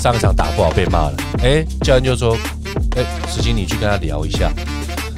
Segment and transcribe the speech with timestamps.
[0.00, 2.34] 上一场打不好被骂了，哎，教练就说，
[2.96, 4.50] 哎，石青你去跟他聊一下。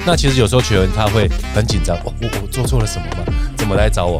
[0.05, 3.33] 那其实有时候球员他会很紧张，我我做错了什么吗？
[3.55, 4.19] 怎么来找我？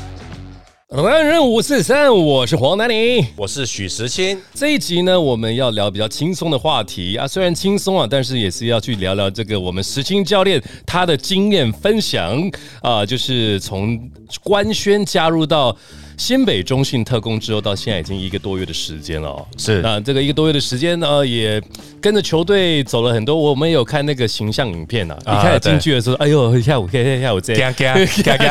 [0.91, 4.37] 人任五四三，我是黄南宁，我是许时清。
[4.53, 12.37] 这一集呢，我们要聊比较轻松的话题啊，虽然轻松啊，但是也是要去聊聊这个我们时清教练他的经验分享
[12.81, 13.97] 啊，就是从
[14.43, 15.75] 官宣加入到。
[16.21, 19.47] 新北中信特工之后，到现在已经一个多月的时间了哦。
[19.57, 21.59] 是那这个一个多月的时间呢，也
[21.99, 23.35] 跟着球队走了很多。
[23.35, 27.73] 我们有看那个形象影片啊，一开始进去的时候，哎呦，下午，下午，下午，这样，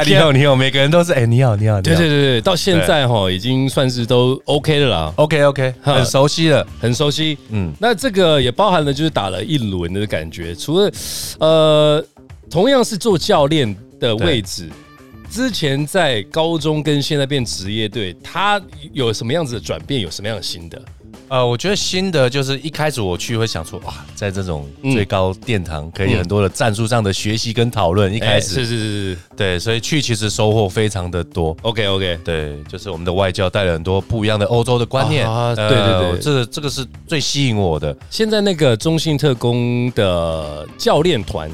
[0.05, 7.39] 你好，你好，每个人都是哎，你好， 你好，对对对对，到现在哈，已经算是都 OK 的啦，OK OK，很熟悉了，很熟悉。
[7.51, 10.91] 嗯，那这个也包含了就是打了一轮的感觉，除了
[11.39, 12.05] 呃，
[12.51, 14.69] 同样是做教练的位置。
[15.31, 18.61] 之前在高中跟现在变职业队，他
[18.93, 20.01] 有什么样子的转变？
[20.01, 20.83] 有什么样的心得？
[21.29, 28.13] 呃，我觉得心得就是一开始我去会想说，哇，在这种最高殿堂可以很多的战术上的学习跟讨论。
[28.13, 31.57] 一开始是是是是，对，所以去其实收获非常的多。
[31.63, 35.25] OK OK，对，就是我们的外教带了很多不一样的欧洲的观念。
[35.31, 37.97] 啊，对对对，这个这个是最吸引我的。
[38.11, 41.49] 现在那个中信特工的教练团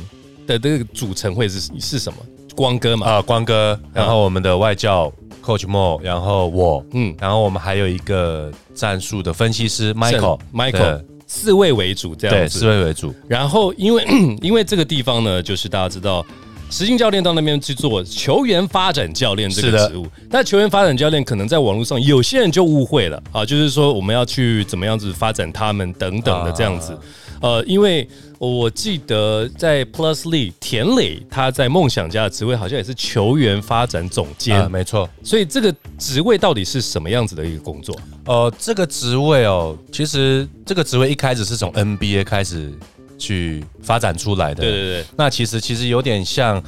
[0.47, 2.19] 的这个组成会是是什么？
[2.57, 5.12] 光哥嘛，啊，光哥，然后我们的外教
[5.45, 13.15] Coach Mo，然后我，嗯，然后我们还有一个战术的分析师 Michael，Michael，四位为主这样子，四位为主。
[13.28, 14.05] 然后因为
[14.41, 16.25] 因为这个地方呢，就是大家知道，
[16.71, 26.99] 实境教练到那边去做球员发展教练这个职务，那球员发展教练可能在网络上有些人就误会了啊，就是说我们要去怎么样子发展他们等等的这样子。
[27.43, 28.09] 呃，因为
[28.39, 35.09] 我记得在 Plus Lee 田磊他在梦想家的职位好像也是球员发展总监，没错。
[35.23, 37.99] 所以这个职位到底是什么样子的一个工作？
[38.27, 42.73] 呃，这个职位哦，其实这个职位一开始是从 NBA 开始
[43.19, 44.63] 去发展出来的。
[44.63, 45.05] 对对对。
[45.17, 46.63] 那其实其实有点像，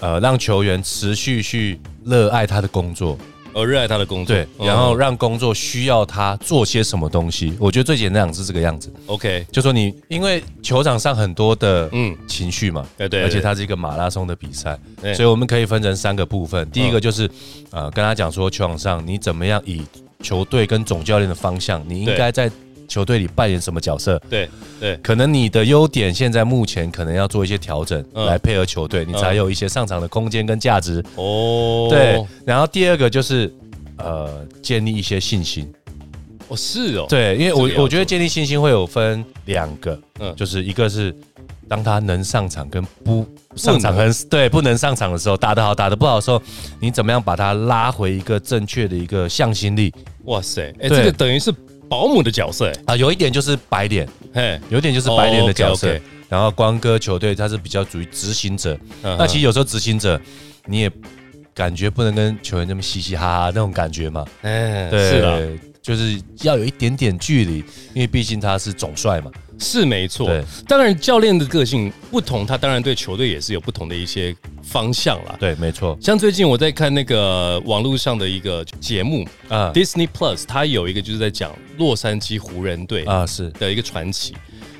[0.00, 3.18] 呃，让球员持续去热爱他的工作。
[3.54, 7.54] 而热爱他的工作，对，然后让工作需要他做些什么东西。
[7.58, 8.92] 我觉得最简单讲是这个样子。
[9.06, 14.78] OK，就说你因为球场上很多的嗯情绪嘛，对对，而且它是一个马拉松的比赛，
[15.14, 16.68] 所以我们可以分成三个部分。
[16.70, 17.30] 第一个就是
[17.70, 19.82] 呃跟他讲说球场上你怎么样以
[20.20, 22.50] 球队跟总教练的方向，你应该在。
[22.88, 24.20] 球队里扮演什么角色？
[24.28, 24.48] 对
[24.80, 31.02] 对，可能你的优点现在目前可能要做一些调整，来配合球队，你才有一些上场的空间跟价值。
[31.16, 32.24] 哦，对。
[32.44, 33.52] 然后第二个就是
[33.96, 35.72] 呃，建立一些信心。
[36.48, 37.06] 哦，是哦。
[37.08, 41.14] 对，因为我我觉得建立信心会有分两个，嗯，就是一个是
[41.68, 46.42] 当他能上场跟不上场，很对，不能上场的时候，打得好打得不好的时候，
[46.80, 49.92] 你怎么样把他拉回一个正确的一个向心力？
[50.24, 51.52] 哇塞，哎，这个等于是。
[51.94, 55.96] 保姆的角色啊，有一点就是白脸，嘿，有点就是白脸的角色。
[56.28, 60.20] 然后光哥球队他是比较属于执行者，那其实有时候执行者
[60.66, 60.90] 你也
[61.54, 65.48] 感觉不能跟球员那么嘻嘻哈哈那种感觉嘛，哎，是的，
[65.84, 67.58] 就是要有一点点距离，
[67.92, 69.30] 因为毕竟他是总帅嘛。
[69.56, 70.28] 是没错，
[70.66, 75.36] 当然教练的个性不同，他当然对球队也是有不同的一些方向啦。
[75.38, 75.96] 对，没错。
[76.00, 84.34] 像最近我在看那个网络上的一个节目啊，Disney Plus，他有一个就是在讲洛杉矶湖人队啊是的一个传奇。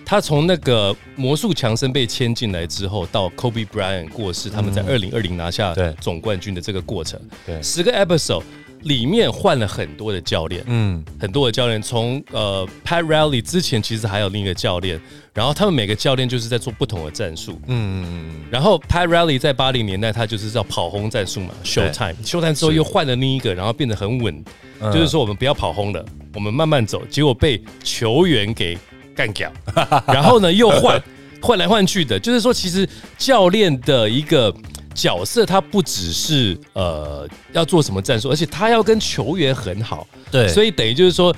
[0.07, 8.43] 他从那个魔术强森被签进来之后，到 Kobe Bryant 过世，他们在二零二零拿下总冠军的这个过程，对，十个 episode。
[8.85, 15.01] 里面换了很多的教练，嗯，很多的教练，从呃 Pat Riley 之前其实还有另一个教练，
[15.33, 24.45] 然后他们每个教练就是在做不同的战术，嗯嗯嗯，然后 Pat Riley 在八零年代他就是叫跑轰战术嘛，Show Time，Show Time 之后又换了另一个，然后变得很稳，
[24.93, 26.05] 就是说我们不要跑轰了，
[26.35, 28.79] 我们慢慢走，结果被球员给
[29.15, 29.51] 干掉，
[30.07, 31.03] 然后呢又换
[31.41, 34.55] 换来换去的，就是说其实教练的一个。
[34.95, 40.07] 角色他不只是呃要做什么战术，而且他要跟球员很好。
[40.31, 41.35] 对，所以等于就是说，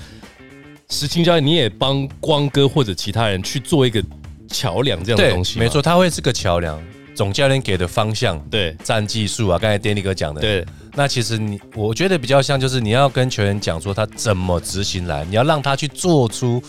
[0.91, 4.03] 石青教练你也帮光哥或者其他人去做一个
[4.49, 5.58] 桥梁这样的东西。
[5.58, 6.81] 没错，他会是个桥梁。
[7.14, 10.67] 总教练给的方向，对，战技术啊，刚才 Danny 哥讲的，对。
[10.94, 16.62] 那其实你我觉得比较像，就是你要跟球员讲说他怎么执行来，你要让他去做出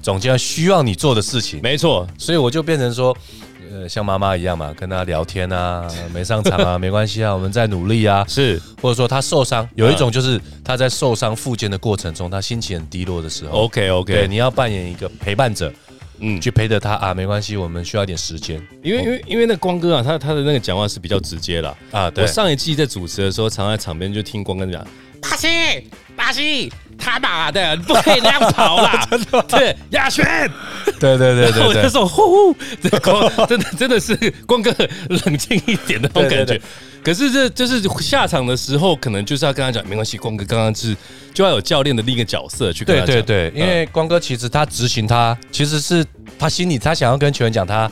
[0.00, 1.60] 总监需要你做的事情。
[1.62, 3.14] 没错，所以我就变成说。
[3.70, 15.72] 呃，像妈妈一样嘛，跟他聊天啊， 没上场啊， 没关系啊，我们在努力啊，是，或者说他受伤，有一种就是他在受伤复健的过程中，他心情很低落的时候，OK OK，对，你要扮演一个陪伴者，
[16.18, 24.84] 嗯，去陪着他啊，没关系，我们需要一点时间，因为因为因为那光哥啊，他他的那个讲话是比较直接了啊，我上一季在主持的时候，常在场边就听光哥讲，
[25.22, 25.48] 巴西
[26.16, 26.72] 巴西。
[27.00, 29.08] 他妈的，不可以那样跑啦！
[29.48, 30.24] 对，亚轩，
[31.00, 34.14] 对对对对，我就说呼呼，这光真的真的是
[34.46, 34.74] 光哥
[35.08, 36.60] 冷静一点的那种感觉。
[37.02, 40.94] 可是这就是下场的时候，可能就是要跟他讲，没关系，光哥刚刚是
[41.32, 43.14] 就要有教练的另一个角色去跟他讲。
[43.16, 46.04] 对对对，因为光哥其实他执行他，其实是
[46.38, 47.90] 他心里他想要跟球员讲他。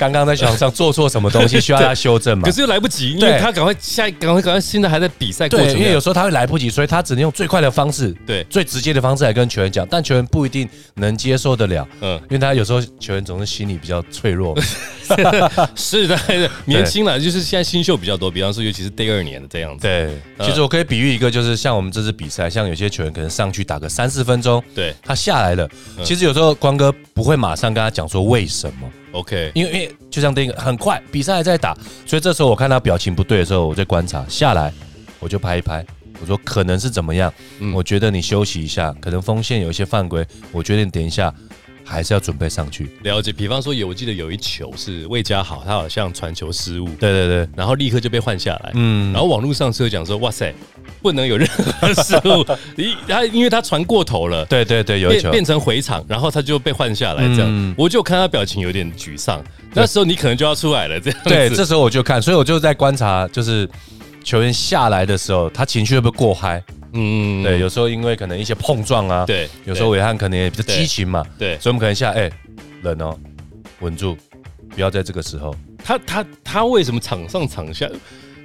[0.00, 2.48] 刚刚在场上做错什么东西需要 他修正嘛？
[2.48, 5.78] 可是又来不及，因为他赶快下，赶快赶快，现在还在比赛过程。
[5.78, 11.86] 因为有时候他会来不及，所以他只能用最快的方式，对，最直接的方式来跟球员讲，但球员不一定能接受得了。
[12.00, 14.58] 嗯，因为他有时候球员总是心理比较脆弱。
[15.76, 16.18] 是的，
[16.64, 19.82] 年轻了，就是现在新秀比较多，比方说尤其是第二年的这样子。
[19.82, 20.08] 对，
[20.46, 25.68] 其实我可以比喻一个，就是像我们这次比赛，像有些球员可能上去打个三四分钟，对，他下来了，
[26.02, 28.88] 其实有时候光哥不会马上跟他讲说为什么。
[29.12, 31.74] OK，因为因为就像第一个很快比赛还在打，
[32.06, 34.72] 所以这时候我看他表情不对的时候，我在观察下来，
[35.18, 35.84] 我就拍一拍，
[36.20, 37.32] 我说可能是怎么样？
[37.74, 41.34] 我觉得你休息一下，可能锋线有一些犯规，我决定等一下。
[41.90, 43.32] 还是要准备上去了解。
[43.32, 48.70] 比方说有，我记得有一球是魏家豪，他好像传球失误，对对对，然后立刻就被换下来。
[48.74, 50.54] 嗯，然后网络上是讲说，哇塞，
[51.02, 52.46] 不能有任何失误，
[52.80, 59.42] 一他因为他传过头了，对对对，有一球变成回场，然后他就被换下来，这样，我就看他表情有点沮丧。
[59.74, 61.20] 那时候你可能就要出来了，这样。
[61.24, 63.68] 对，这时候我就看，所以我就在观察，就是
[64.22, 66.62] 球员下来的时候，他情绪会不会过嗨？
[66.92, 72.30] 嗯，对，有时候因为可能一些碰撞啊，对，有时候伟汉可能也比较激情嘛，对，所以我们可能下，哎，
[72.82, 73.18] 冷哦，
[73.80, 74.16] 稳住，
[74.74, 75.54] 不要在这个时候。
[75.82, 77.88] 他他他为什么场上场下？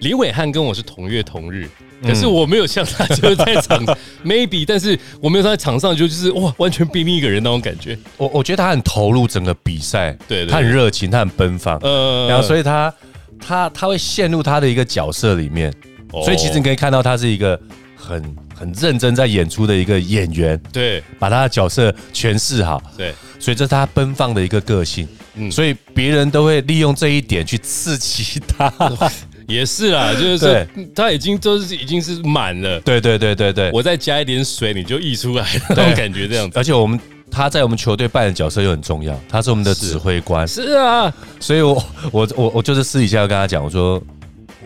[0.01, 1.67] 李伟汉跟我是同月同日，
[2.03, 3.83] 可是我没有像他就是在场
[4.23, 7.97] maybe，但是我没有在场上就就是哇，完全逼另一个人那种感觉。
[8.17, 12.93] 我我觉得他很投入整个比赛，对，他很热情，他很奔放，呃，然后所以他
[13.39, 15.73] 他他会陷入他的一个角色里面，
[16.11, 17.59] 所以其实你可以看到他是一个。
[18.05, 28.71] 很很认真在演出的一个演员，对，把他的角色诠释好，对，所以这是他奔放的一个个性，嗯，所以别人都会利用这一点去刺激他，
[29.49, 30.65] 也是啦，就是说
[30.95, 36.99] 他已经都是已经是满了，对对对对对，我再加一点水，你就溢出来那种感觉这样子，而且我们
[37.31, 44.01] 他在我们球队扮演角色又很重要，他是我们的指挥官，是啊，所以我我我我就是私底下要跟他讲，我说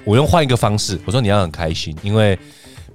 [0.03, 2.37] 我用换一个方式，我说你要很开心，因为。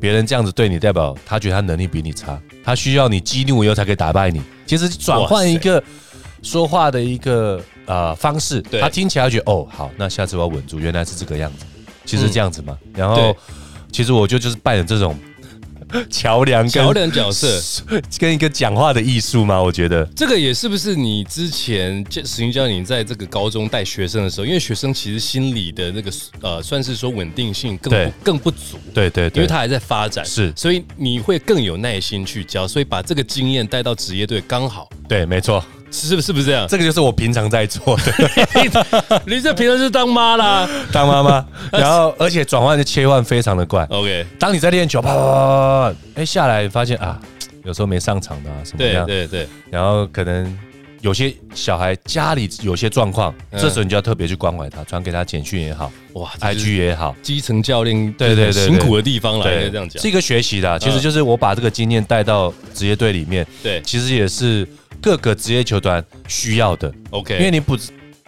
[0.01, 4.43] 别人这样子对你，代表他觉得他能力比你差，他需要你激怒以后才可以打败你。
[4.67, 5.83] 其实转换一个
[6.43, 11.65] 说话的一个呃方式，他听起来觉得哦好，那下次我要稳住，原来是这个样子，
[12.05, 12.79] 其实这样子嘛。
[12.95, 13.37] 然后
[13.93, 15.17] 其实我就就是扮演这种。
[16.11, 17.83] 桥梁桥梁角色。
[18.19, 19.63] 跟一个讲话的艺术吗？
[19.63, 20.05] 我觉得。
[20.17, 26.11] 这个也是不是你之前实习教你在这个高中带学生的时候，因为学生其实心理的那个
[26.41, 35.65] 呃，算是说稳定性更更不足，对对，因为他还在发展，是，所以你会更有耐心去教，所以把这个经验带到职业队刚好，对，没错。
[35.95, 36.67] 是不是不是这样？
[36.69, 38.13] 这个就是我平常在做的。
[39.27, 43.87] 你这平常是当妈啦，当妈妈， 然后而且转换的切换非常的快。
[43.91, 47.21] OK，当你在练球，啪啪啪啪，哎下来发现啊，
[47.65, 49.07] 有时候没上场的啊什么样？
[49.07, 49.49] 对对对。
[49.71, 50.59] 然后可能
[51.01, 60.79] 有些小孩家里有些状况，这时候你就要特别去关怀他，传给他简讯也好，哇，IG 也好，基层教练对对对辛苦的地方来，这样讲是一个学习的。
[60.81, 64.67] 其实就是我把这个经验带到职业队里面，对，其实也是。
[65.05, 67.77] 各个职业球团需要的，OK，因为你不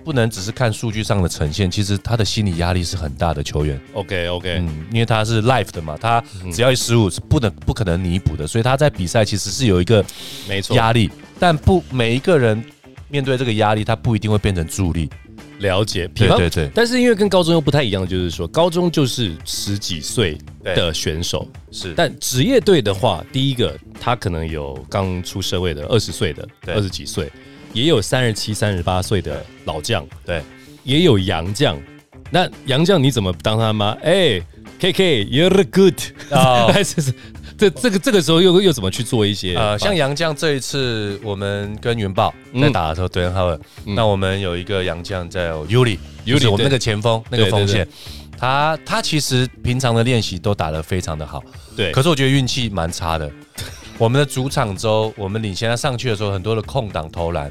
[0.04, 3.42] 不能只是看数据上的呈现，其实他的心理压力是很大的。
[3.42, 10.04] 球员，OK OK，嗯，因为他是 life 的嘛，他只要一失误是不能不可能弥补的，所以他在比赛其实是有一个
[10.46, 10.76] 没错。
[10.76, 12.62] 压力，但不每一个人
[13.08, 15.08] 面对这个压力，他不一定会变成助力。
[15.58, 27.30] 了解，对对对，但是因为跟高中又不太一样，就是说高中就是十几岁的选手是，但职业队的话，第一个他可能有刚出社会的二十岁的，二十几岁，
[27.72, 30.42] 也有三十七、三十八岁的老将，对，
[30.84, 31.78] 也有洋将。
[32.30, 33.90] 那洋将你怎么当他妈？
[34.02, 34.42] 哎
[34.80, 35.94] ，K K，You're good
[36.30, 37.00] 啊， 还是？
[37.58, 39.54] 这这个这个时候又又怎么去做一些？
[39.56, 47.86] 呃，像杨将这一次，我们跟云豹在打的时候，对，好了，那我们有一个杨将叫 Yuli，Yuli，我们那个前锋那个锋线，
[48.38, 51.42] 他他其实平常的练习都打得非常的好，
[51.74, 53.30] 对，可是我觉得运气蛮差的，
[53.96, 57.50] 我们的主场周，我们领先他上去的时候，很多的空档投篮，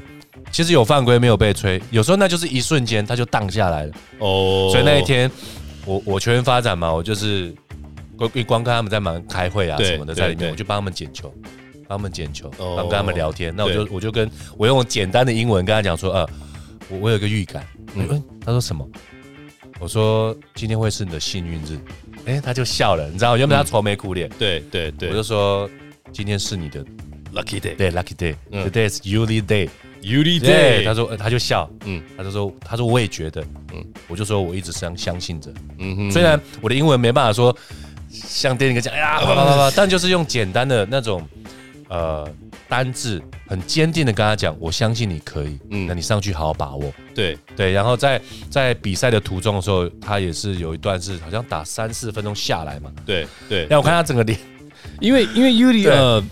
[0.52, 3.92] 其实有犯规没有被吹，有时候那就是一瞬间他就荡下来了。
[4.20, 5.28] 哦，所以那一天
[5.84, 7.52] 我我球员发展嘛，我就是
[8.16, 11.32] 光光看他们在忙开会啊什么的在里面，我就帮他们捡球，
[11.86, 13.54] 帮他们捡球，然后跟他们聊天。
[13.56, 16.28] 那我就我就跟我用简单的英文跟他讲说，呃，
[16.88, 17.66] 我我有个预感。
[17.94, 18.88] 嗯，他说什么？
[19.78, 21.78] 我说今天会是你的幸运日。
[22.24, 24.28] 哎，他就笑了，你知道，原本他愁眉苦脸。
[24.38, 25.68] 对对对，我就说
[26.12, 26.84] 今天是你的
[27.32, 30.84] lucky day，对 lucky day，today is Uli day，Uli day。
[30.84, 37.56] 他说他就笑，嗯，他就说他说我也觉得，嗯，我就说我一直相相信着，嗯哼，虽然我的英文没办法说
[38.08, 41.26] 像电影讲，哎呀，叭叭叭叭，但就是用简单的那种
[41.88, 42.28] 呃
[42.68, 46.92] 单字，很坚定的跟他讲，我相信你可以，嗯，那你上去好好把握。
[47.14, 48.20] 对对，然后在
[48.50, 52.90] 在比赛的途中的时候，他也是有一段是好像打三四分钟下来嘛。
[53.04, 54.38] 对对，让我看他整个脸，
[55.00, 56.22] 因为因为 Uli 呃，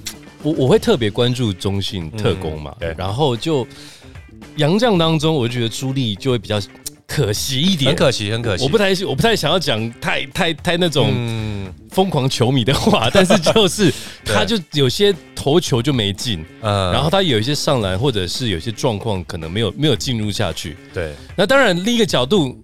[0.42, 3.66] 我我会特别关注中信特工嘛，对，然后就
[4.56, 6.60] 杨将当中，我就觉得朱莉就会比较。
[7.14, 8.64] 可惜一点，很可惜，很可惜。
[8.64, 11.12] 我不太，我不太想要讲太太太那种
[11.90, 13.92] 疯狂球迷的话，但是就是
[14.26, 20.76] 他就有些投球就没进，嗯，然后他有一些上篮，或者是有些状况可能没有没有进入下去。
[20.92, 22.60] 对，那当然另一个角度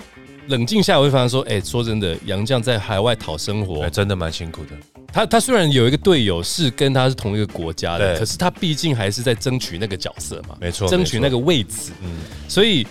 [0.49, 4.71] 冷静下，我会发现说，哎，说真的，杨绛在海外讨生活，真的蛮辛苦的。
[5.13, 11.93] 他他虽然有一个队友是跟他是同一个国家的，可是他毕竟还是在争取那个角色嘛，没错，争取那个位置。
[12.03, 12.11] 嗯，
[12.49, 12.85] 所以。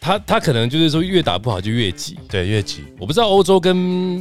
[0.00, 2.82] 他他可能就是说越打不好就越急，对，越急。
[2.98, 3.76] 我不知道欧洲跟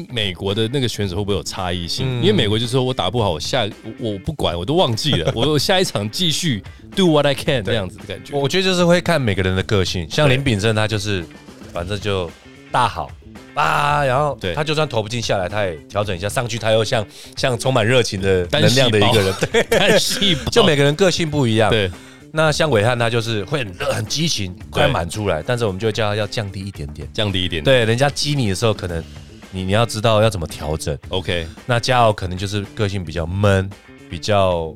[0.09, 3.65] 美国的那个选手会不会有差异性，因为美国就是说我打不好，我下
[3.97, 6.61] 我不管，我都忘记了， 我下一场继续
[6.93, 8.37] do what I can 这样子的感觉。
[8.37, 11.23] 我觉得就是会看每个人的个性，像林炳胜他就是
[11.71, 12.29] 反正就
[12.73, 13.09] 大好
[13.53, 17.07] 啊，然后他就算投不进下来，他也调整一下上去，他又像
[17.37, 21.89] 像充满热情的能量的一个人， 对，就每个人个性不一样，对。
[22.31, 27.63] 那像伟汉他就是会很热很激情，快满出来，但是我们就叫他要降低一点点，降低一点。
[27.63, 29.03] 对，人家激你的时候，可能
[29.51, 30.97] 你你要知道要怎么调整。
[31.09, 33.67] OK，那嘉豪可能就是个性比较闷，
[34.09, 34.73] 比较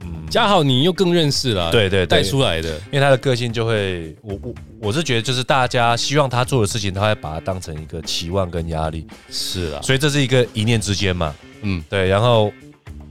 [0.00, 2.04] 嗯，嘉豪你又更认识了，对对。
[2.04, 12.52] 带出来的，因为他的个性就会，我我我是觉得就是大家希望他做的事情，他会把它当成一个期望跟压力，是啊，所以这是一个一念之间嘛，嗯，对，然后。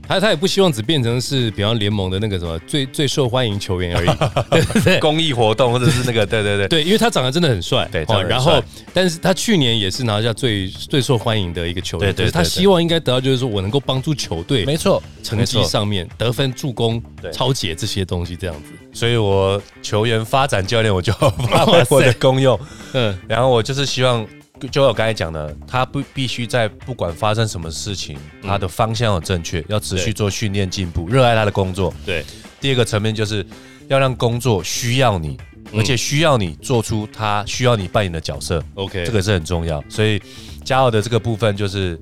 [0.08, 4.08] 他他也不希望只变成是比方联盟的那个什么最最受欢迎球员而已。
[4.82, 6.66] 对，公益活动或者是那个对对对。
[6.66, 8.62] 对，因为他长得真的很帅，对，然后
[8.94, 21.12] 但是他去年也是拿下最最受欢迎的一个球员，对，他希望应该得到就是说我能够帮助球队，没错，成绩上面得分、助攻、超解这些东西这样子，所以我球员发展教练我就
[21.50, 22.58] 发挥我的功用，
[22.94, 24.26] 嗯，然后我就是希望。
[24.66, 31.92] 就我刚才讲的，他不必须在不管发生什么事情，他的方向要正确，要持续做训练进步，热爱他的工作。
[32.04, 32.24] 对，
[32.60, 33.46] 第二个层面就是
[33.88, 35.38] 要让工作需要你，
[35.74, 38.62] 而且需要你做出他需要你扮演的角色。
[38.74, 39.82] OK，这个是很重要。
[39.88, 40.20] 所以
[40.64, 41.98] 加奥的这个部分就是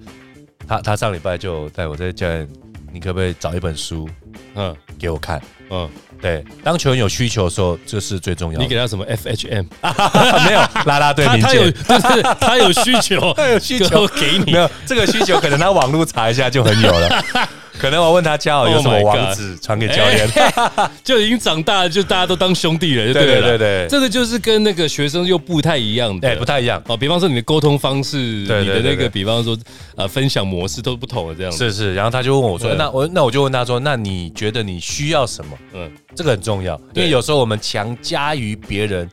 [0.67, 2.49] 他，他上礼拜就带我在教练，
[2.93, 4.09] 你可不可以找一本书，
[4.55, 5.89] 嗯，给我看，嗯。
[6.21, 8.65] 对，当球员有需求的时候，这是最重要的。
[8.65, 9.67] 你给他什么 FHM？
[10.47, 14.53] 没有，拉拉队名他有， 就是他有需求， 他有需求给你。
[14.53, 17.25] 没有这个需求，可能他网络查一下就很有了。
[17.78, 20.28] 可能我问他教有什么网址传给教练，
[21.04, 23.87] 就已经长大了，就大家都当兄弟了，对对对对。
[23.88, 26.97] 这个就是跟那个学生又不太一样的，不太一样哦。
[26.97, 29.56] 比方说你的沟通方式，你的那个，比方说
[29.97, 31.52] 呃分享模式都不同的这样。
[31.52, 35.56] 是是，然后他就问我说：“那我那我就问他说，那你觉得你需要什么？
[35.75, 39.09] 嗯，这个很重要，因为有时候我们强加于别人。”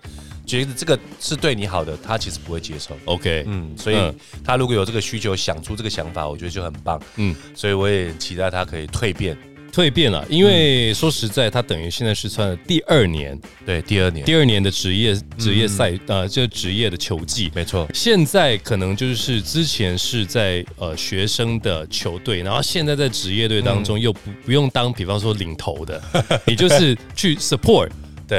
[0.45, 2.97] 觉得这个是对你好的，他其实不会接受。
[3.05, 3.97] OK，嗯，所以
[4.43, 7.01] 他如果有这个需求，想出这个想法，我觉得就很棒。
[7.15, 9.37] 嗯，所以我也期待他可以蜕变，
[9.71, 10.25] 蜕变了。
[10.29, 17.87] 因为说实在，他等于现在是穿了第二年，对，第二年，第二年的职业职业赛呃，就职业的球技，没错。
[17.93, 26.01] 现在可能就是之前是在呃学生的球队，然后现在在职业队当中又不不用当，比方说领头的，
[26.45, 27.89] 你就是去 support。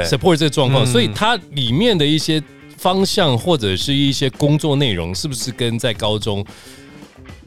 [0.03, 2.41] Support 这个状况，所以它里面的一些
[2.77, 6.45] 方向或者是一些工作内容，是不是跟在高中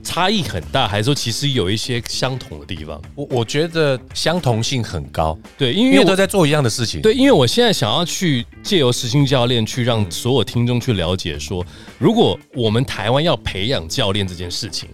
[0.03, 3.01] 差异很大，还是说其实有一些相同的地方？
[3.15, 7.03] 我我觉得相同性很高，对，因为都在做一样的事情。
[7.03, 11.65] 对，因为我现在想要去借由实心教练去让所有听众去了解，说
[11.99, 14.89] 如果我们台湾要培养教练这件事情，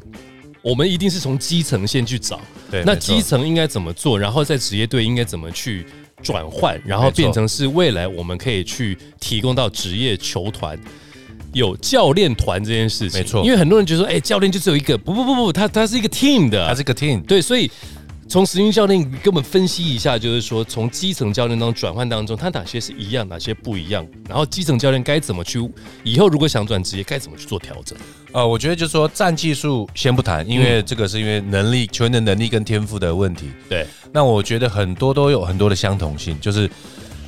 [0.62, 5.86] 我们一定是从基层先去找，对，那基层应该怎么做，然后在职业队应该怎么去。
[6.24, 10.76] 转换，然后变成是未来我们可以去提供到职业球团
[11.52, 13.20] 有教练团这件事情。
[13.20, 17.22] 没错，因为很多人觉得说，哎，教练就只有一个，不不不不，他他是一个 team 的，他是一个 team。
[17.26, 17.70] 对，所以
[18.28, 24.06] 从实训教练给我们分析一下，就是说从基层教练当中转换当中，他哪些是一样，哪些不一样？
[24.28, 25.70] 然后基层教练该怎么去？
[26.02, 27.96] 以后如果想转职业，该怎么去做调整？
[28.32, 33.50] 呃，我觉得就是说战技术先不谈，因为这个是因为能力球员的能力跟天赋的问题。
[33.68, 36.68] 对，那我觉得很多都有很多的相同性，就是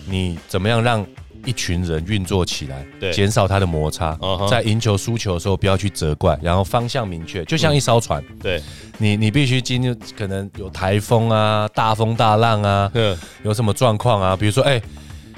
[0.06, 1.06] 你怎么样让。
[1.46, 4.18] 一群人运作起来，对，减少它的摩擦，
[4.50, 8.60] 在赢球输球的时候不要去责怪，然后方向明确，就像一艘船，对，
[8.98, 12.90] 你你必须今天可能有台风啊、大风大浪啊，
[13.44, 14.36] 有什么状况啊？
[14.36, 14.78] 比如说，哎，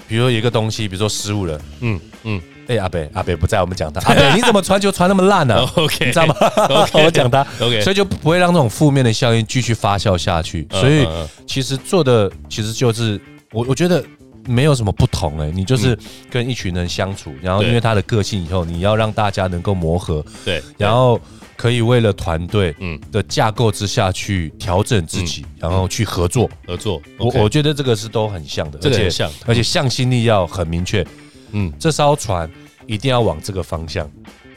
[0.09, 5.57] 比如说一个东西，比如说失误了，嗯嗯，哎，阿北阿北不在，我们讲他，阿北你怎么传球传那么烂呢？
[5.77, 6.35] OK，你知道吗？
[6.95, 10.67] 我讲他，OK，所以就不会让这种负面的效应继续发酵下去。
[10.71, 11.07] 所以
[11.47, 13.21] 其实做的其实就是
[13.53, 14.03] 我我觉得。
[14.49, 15.97] 没有什么不同哎，你就是
[16.31, 21.21] 跟一群人相处，然后因为他的个性，以后你要让大家能够磨合，对，然后
[21.57, 22.99] 可以为了团队嗯。
[23.12, 26.49] 的架构之下去调整自己，然后去合作。
[26.67, 27.00] 合作。
[27.19, 31.07] 我我觉得这个是都很像的，而且像，而且向心力要很明确，
[31.52, 32.50] 嗯，这艘船
[32.87, 34.11] 一定要往这个方向，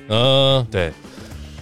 [0.08, 0.92] 呃，对。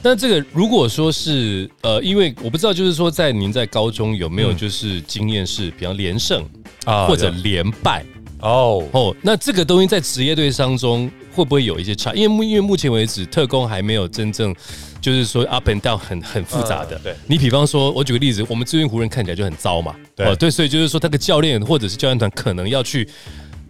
[0.01, 6.41] 但这个如果说是呃，因为我不知道，就是说在您在高中有没有就是经验是比方连胜
[6.85, 8.05] 啊或者连败。
[8.41, 12.13] 哦哦，那这个东西在职业队当中会不会有一些差？
[12.13, 14.55] 因为目因为目前为止特工还没有真正
[15.01, 16.97] 就是说 up and down 很很复杂的。
[16.99, 19.93] 对，你比方说，我举个例子，我们志愿湖人看起来就很糟嘛。
[20.15, 23.07] 对对，所以就是说，他个教练或者是教练团可能要去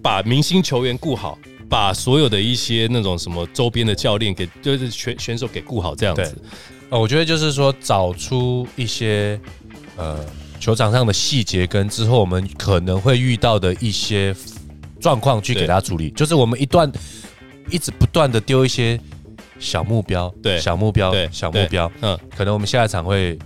[0.03, 6.37] 把明星球员顾好，把所有的一些那种什么周边的教练给就是选选手给顾好这样子。
[6.91, 9.39] 啊，我觉得就是说找出一些
[9.95, 10.23] 呃
[10.59, 14.35] 球场上的细节跟之后我们可能会遇到的一些。
[14.99, 16.91] 状况去给他处理，就是我们一段
[17.69, 18.99] 一直不断的丢一些
[19.59, 23.37] 小目标，对，小目标，对，小目标，嗯，可能我们下一场会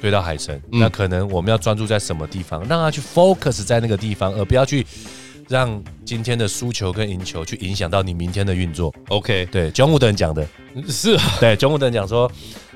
[0.00, 4.86] 对到海神，那可能我们要专注在什么地方，让他去 focus 在那个地方，而不要去
[5.48, 8.94] 让今天的输球跟赢球去影响到你明天的运作。
[9.08, 10.46] OK，对，江武等讲的。
[10.88, 12.30] 是，对，江武等讲说。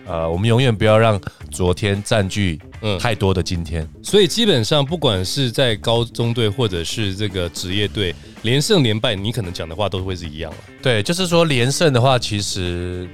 [0.06, 3.86] 呃，我们永远不要让昨天占据嗯太多的今天。
[4.02, 13.08] 所以基本上，不管是在高中队或者是这个职业队，连胜连败，你可能讲的话都会是一样对，就是说连胜的话，其实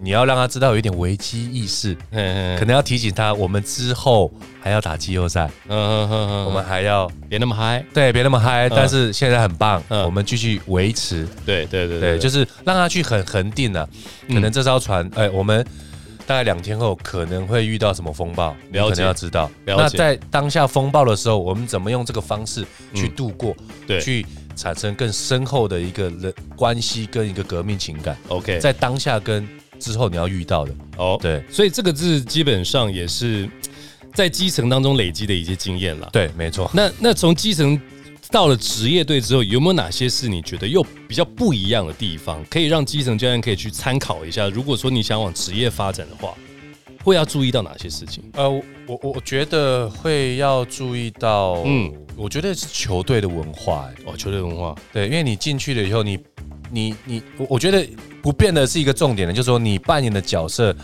[0.00, 11.26] 你要让他知道有一点危机意识，可能要提醒他，我们之后还要打季后赛，嗯嗯嗯嗯，我们还要别那么嗨，对，别那么嗨，但是现在很棒，我们继续维持。
[11.44, 13.88] 对对对对，就是让他去很恒定了。
[14.28, 15.66] 可能这艘船，哎，我们。
[16.26, 19.50] 大概两天后可能会遇到什么风暴，你可能要知道。
[19.64, 23.56] 那在当下风暴的时候，我们怎么用这个方式去度过？
[23.86, 28.16] 对，去产生更深厚的一个人关系跟一个革命情感。
[28.28, 33.48] OK，在当下跟之后你要遇到的哦，对，所以这个字基本上也是
[34.12, 36.08] 在基层当中累积的一些经验了。
[36.12, 36.70] 对，没错。
[36.74, 37.80] 那那从基层。
[38.30, 44.48] 到了职业队之后，有没有哪些是你觉得又比较不一样的地方，可以让基层教练可以去参考一下？
[44.48, 46.34] 如果说你想往职业发展的话，
[47.02, 48.24] 会要注意到哪些事情？
[48.34, 48.50] 呃，
[48.86, 56.18] 我我觉得会要注意到，嗯，我觉得是球队的文化，哦，球队文化，对，因为你进去了以后，你
[56.70, 57.88] 你你，我我觉得
[58.20, 60.74] 不变的是一个重点的，就是说你扮演的角色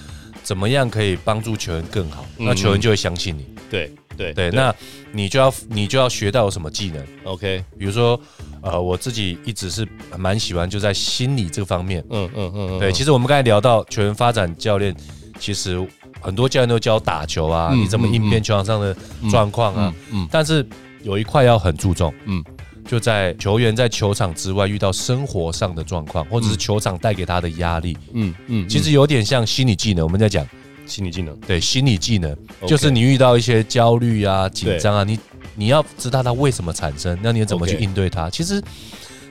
[0.45, 3.91] 怎么样可以帮助球员更好，那球员就会相信你，对。
[4.15, 4.73] 对对，那
[5.11, 8.21] 你就要你就要学到什么技能？OK，比如说，
[8.61, 12.05] 呃，我自己一直是蛮喜欢就在心理这方面。
[12.11, 14.95] 嗯嗯嗯，对，其实我们刚才聊到球员发展教练，
[15.41, 15.83] 其实
[16.21, 18.95] 很多教练都教打球啊，你怎么应变球场上的
[19.31, 19.95] 状况啊。
[20.13, 20.65] 嗯，但是
[21.03, 22.45] 有一块要很注重，嗯，
[22.87, 27.97] 就在球员在球场之外遇到生活上的状况，或者是球场带给他的压力。
[28.13, 30.47] 嗯嗯，其实有点像心理技能，我们在讲。
[30.87, 35.19] 心理技能对心理技能，就是你遇到一些焦虑啊、紧张啊，你
[35.55, 38.29] 你要知道它为什么产生，那你怎么去应对它？
[38.29, 38.63] 其实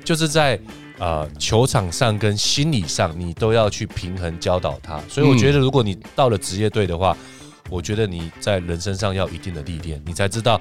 [0.04, 0.60] 就是在
[0.98, 5.00] 呃球场上跟心理上，你都要去平衡教导他。
[5.10, 7.16] 所以我觉得，如果你到了职业队的话，
[7.70, 10.60] 我觉得你在人身上要一定的历练，你才知道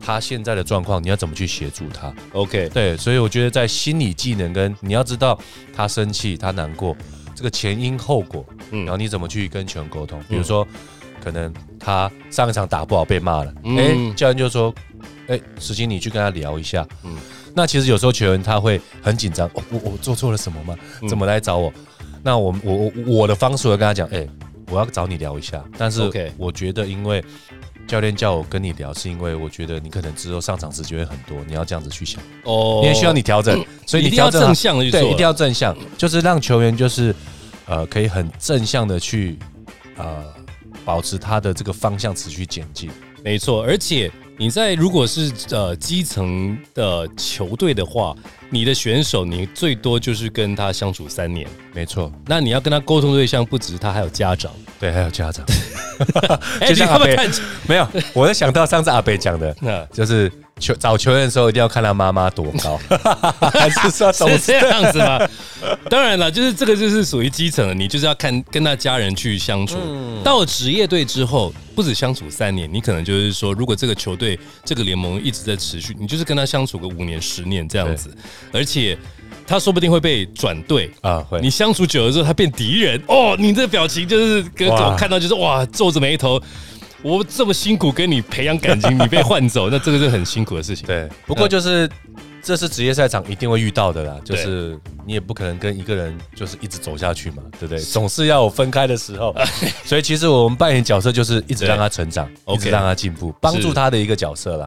[0.00, 2.12] 他现在的状况，你要怎么去协助他。
[2.32, 5.38] OK，对，所以我觉得在心理技能跟你要知道
[5.74, 6.96] 他生气、他难过。
[7.34, 10.20] 这个前因后果，嗯，然后你怎么去跟球员沟通？
[10.28, 10.66] 比如说，
[11.22, 14.74] 可能他上一场打不好被骂了，哎，教练就说，
[15.26, 17.16] 哎，石金你去跟他聊一下，嗯，
[17.54, 20.76] 那其实有时候球员他会很紧张，我我做错了什么吗？
[21.08, 21.72] 怎么来找我？
[22.22, 24.26] 那我我我我的方式会跟他讲，哎，
[24.70, 26.02] 我要找你聊一下，但是
[26.36, 27.24] 我觉得因为。
[27.86, 32.22] 教练叫我跟你聊，是因为我觉得你可能之后上场时间会很多，你要这样子去想。
[32.44, 37.14] 哦，因为需要你调整，所以你调整正向的去做，对，一定要正向，就是让球员就是
[37.66, 39.38] 呃可以很正向的去
[39.96, 40.24] 呃
[40.84, 42.90] 保持他的这个方向持续前进。
[43.22, 48.14] 没错，而且你在如果是呃基层的球队的话，
[48.50, 52.12] 你的选手你最多就是跟他相处三年，没错。
[52.26, 55.44] 那你要跟他沟通对象不止他，还有家长，对，还有家长。
[56.66, 57.16] 就像阿北，
[57.68, 59.54] 没有，我在想到上次阿北讲的，
[59.92, 60.30] 就是。
[60.60, 62.80] 球找球员的时候一定要看他妈妈多高，
[63.52, 65.18] 还是说是这样子吗？
[65.90, 69.76] 当然了，就是这个就是属于基层的，你就是要看跟他家人去相处。
[70.22, 78.16] 到了职业队之后，不止相处三年，你可能就是说，如果这个球队这个联盟一直在持续，你就是跟他相处个五年十年这样子，
[78.52, 78.96] 而且
[79.46, 81.18] 他说不定会被转队啊。
[81.28, 86.40] 会，你相处久了之后，他变敌人哦，你这表情就是跟我看到就是哇皱着眉头。
[87.04, 90.86] 我这么辛苦跟你培养感情，你被换走， 那这个是很辛苦的事情。
[90.86, 91.86] 对，不过就是
[92.42, 97.78] 这是职业赛场一定会遇到的啦，就是你也不可能跟一个人就是一直走下去嘛，对不对？
[97.78, 99.36] 总是要有分开的时候。
[99.84, 104.64] 所以其实我们扮演角色就是一直让他成长，一直让他进步，帮助他的一个角色啦。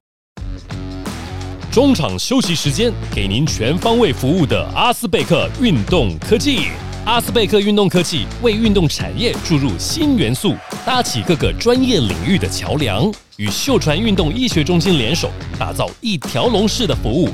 [1.72, 6.68] 中场休息时间，给您全方位服务的阿斯贝克运动科技。
[7.08, 10.54] 阿斯贝克运动科技为运动产业注入新元素，
[10.86, 17.30] 搭起各个专业领域的桥梁，与秀传运动医学中心联手，打造一条龙式的服务。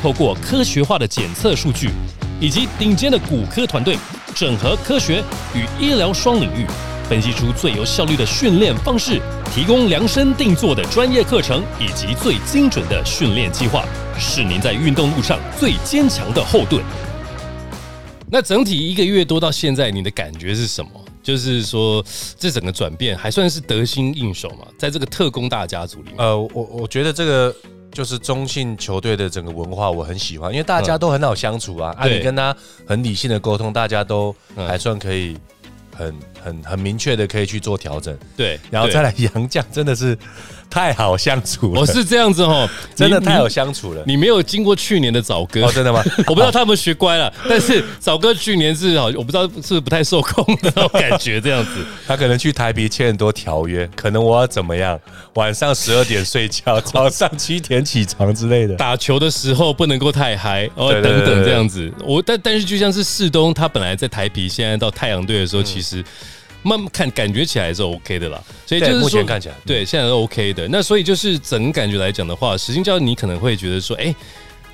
[0.00, 1.90] 透过科学化的检测数据，
[2.38, 3.98] 以及顶尖的骨科团队，
[4.32, 5.20] 整合科学
[5.56, 6.64] 与医疗双领域，
[7.08, 9.20] 分析出最有效率的训练方式，
[9.52, 13.84] 提供量身定做的专业课程以及最精准的训练计划，
[14.16, 16.80] 是您在运动路上最坚强的后盾。
[18.30, 20.90] 那整体一个月多到现在，你的感觉是什么？
[21.22, 22.04] 就是说，
[22.38, 24.66] 这整个转变还算是得心应手嘛？
[24.78, 27.54] 在这个特工大家族里面，呃，我我觉得这个
[27.90, 35.36] 就是中信球队的整个文化，我很喜欢，因为大家都很好相处啊，啊，你跟他很理性的沟通，大家都还算可以，
[35.92, 38.16] 很很很明确的可以去做调整。
[38.36, 40.16] 对，然后再来杨绛，真的是。
[40.68, 44.02] 太好相处了，我是这样子哦， 真的太好相处了。
[44.06, 46.02] 你没有经过去年的早哥哦，真的吗？
[46.28, 51.84] 我不知道他们学乖了，但是早哥去年是好，我不知道是不是不太受控那种 感觉，这样子。
[52.06, 54.98] 他可能去台北签很多条约，可能我要怎么样？
[55.34, 58.74] 晚上十二点睡觉，早上七点起床之类的。
[58.76, 61.92] 打球的时候不能够太嗨哦，等等这样子。
[62.04, 66.04] 我但但是就像是世东，他本来在台皮，现在到太阳队的时候，其实。
[66.66, 70.66] 慢慢看，感觉起来是 OK 的啦，所以就是目前看起来对，现在是 OK 的。
[70.66, 74.12] 那所以就是整感觉来讲的话，实心教你可能会觉得说，哎，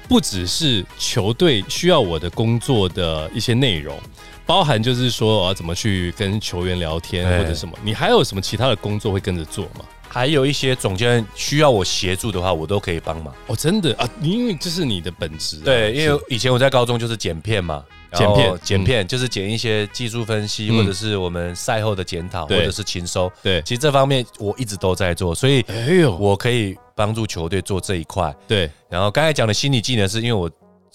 [0.09, 3.99] 不只是球队需要我的工作的一些内容，
[4.47, 9.85] 包含就是说我要怎么去跟球员聊天或者什么，你还有什么其他的工作会跟着做吗？
[10.09, 13.35] 还有一些总监需要我协助的话，我都可以帮忙。
[13.47, 15.57] 哦，真的啊，因为这是你的本职。
[15.59, 17.85] 对，因为以前我在高中就是剪片嘛。
[18.15, 23.31] 剪片，剪片就是剪一些技术分析，或者是我们赛后的检讨，或者是勤收。
[23.43, 28.35] 对，其实这方面我一直都在做，所以哎呦，我可以帮助球队做这一块。
[28.47, 30.51] 对，然后刚才讲的心理技能，是因为我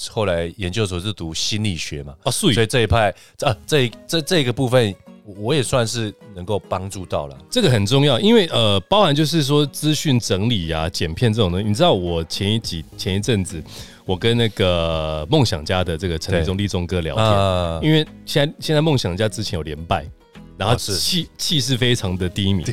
[0.09, 4.93] 后来研究所是读心理学嘛，啊，所以这一派啊，这这这个部分
[5.35, 7.37] 我也算是能够帮助到了。
[7.49, 11.67] 这个很重要，因为呃，包含就是说资讯整理啊、剪片这种东西。
[11.67, 13.61] 你知道我前一几前一阵子。
[14.05, 20.09] 我跟那个梦想家的这个陈立忠立忠哥聊天，因为现在现在梦想家之前有连败，
[20.57, 22.63] 然后气气势非常的低迷，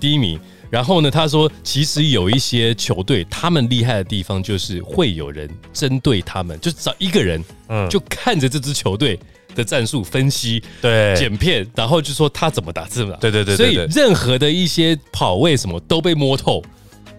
[0.00, 0.40] 低迷。
[0.70, 9.20] 然后呢，他说其实有一些球队，他们厉害的地方就是会有人针对他们，就找一个人，嗯，就看着这支球队
[9.54, 16.62] 的战术分析，对，剪片，然后就说他怎么打，怎么打，对对对，所以任何的一些跑位什么都被摸透。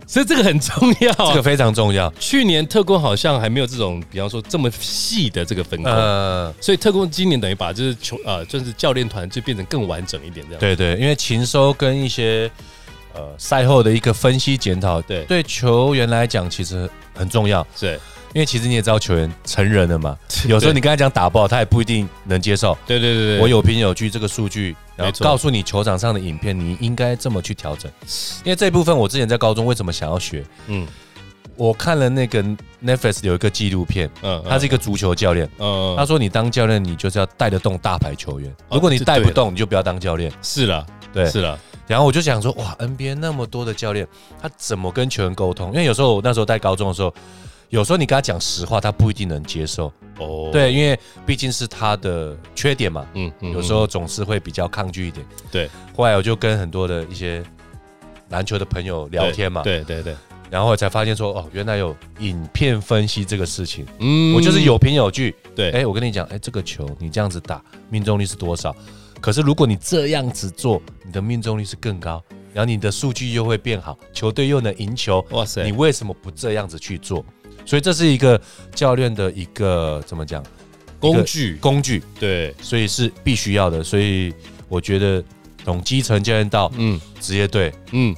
[0.07, 2.13] 所以这个很重要，这个非常重要。
[2.19, 5.91] 去年特工好像还没有这种，比方说这么细的这个分工，
[6.61, 10.59] 所以特工今年等于把就是球呃，就是教练团就变成更完整一点这样。
[10.59, 12.47] 对对，因为勤收跟一些
[13.15, 17.65] 呃赛后的一个分析检讨，对对球员来讲其实很重要。
[17.79, 17.99] 对。
[18.35, 22.77] 因为其实你也知道球员成人了嘛， 有时候你跟他讲打不好，他也不一定能接受。
[22.85, 27.89] 对对对对，我有凭有据，这个数据，然后告诉你球场上的影片，你应该这么去调整。
[28.43, 30.43] 因为这一部分我之前在高中为什么想要学？
[30.67, 30.85] 嗯，
[31.55, 32.43] 我看了那个
[32.83, 40.29] Netflix 有一个纪录片，嗯，他是一个足球教练，嗯，他说你当教练你就是要带得动大牌球员，如果你带不动，你就不要当教练。
[40.41, 41.57] 是了，对，是了。
[41.87, 44.05] 然后我就想说，哇，NBA 那么多的教练，
[44.41, 45.67] 他怎么跟球员沟通？
[45.69, 47.13] 因为有时候我那时候带高中的时候。
[47.69, 49.91] 有时候你跟他讲实话，他不一定能接受。
[50.19, 53.05] 哦，对，因为毕竟是他的缺点嘛。
[53.15, 53.51] 嗯嗯。
[53.51, 55.25] 有时候总是会比较抗拒一点。
[55.51, 55.69] 对。
[55.95, 57.43] 后来我就跟很多的一些
[58.29, 59.61] 篮球的朋友聊天嘛。
[59.63, 60.15] 对对对。
[60.49, 63.85] 然后才发现说，哦，原来有影片分析这个事情。
[63.99, 64.33] 嗯。
[64.33, 65.35] 我就是有凭有据。
[65.55, 65.71] 对。
[65.71, 68.73] 哎，我跟你讲，哎，这个球你这样子打，命中率是多少？
[69.19, 72.23] 可是如果你这样子做，你的命中率是更高。
[72.53, 75.61] 然后你的数据又会变好，球队又能赢球，哇塞！
[75.65, 77.25] 你为什么不这样子去做？
[77.65, 78.39] 所以这是一个
[78.73, 80.43] 教练的一个怎么讲？
[80.99, 83.83] 工具，工具，对，所以是必须要的。
[83.83, 84.33] 所以
[84.69, 85.23] 我觉得
[85.63, 88.15] 从基层教练到嗯职业队，嗯。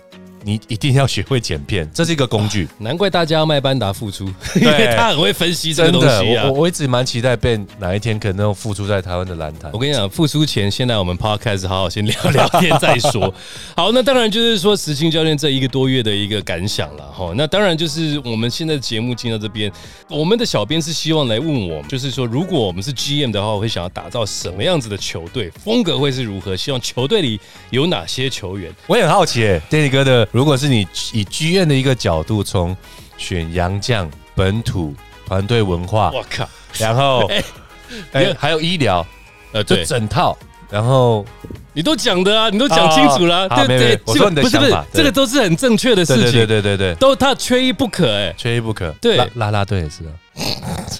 [0.47, 2.65] 你一定要学会剪片，这是一个工具。
[2.77, 4.23] 难怪大家要卖班达付出，
[4.55, 6.45] 因为他很会分析这个东西啊。
[6.45, 9.69] 我我一直蛮期待被哪一天可能付出在台湾的篮坛。
[9.73, 13.33] 我跟你讲，付出前，现在我们 podcast 好好先聊聊天再说。
[13.75, 17.33] 好，那当然就是说，实青教练这一个多月的一个感想了哈。
[17.35, 19.69] 那当然就是我们现在节目进到这边，
[20.09, 26.55] 我们的小编是希望来问我们，就是说，如果我们是 GM 的话，我会想要打造什么样子的球队，风格会是如何？
[26.55, 27.37] 希望球队里
[27.69, 28.73] 有哪些球员？
[28.87, 30.25] 我也很好奇，哎，Danny 哥的。
[30.37, 32.77] 如果是你以剧院的一个角度，从
[33.17, 34.93] 选洋将、本土
[35.25, 36.47] 团队文化，我靠，
[36.77, 37.27] 然后
[38.13, 39.03] 哎，还有医疗，
[39.51, 40.37] 呃，这整套，
[40.69, 41.25] 然后
[41.73, 50.13] 你都讲的啊，你都讲清楚了，对对，我说你的想法，这个都是很正确的事情，对对对对，都他缺一不可，哎，缺一不可，对，拉拉队也是啊，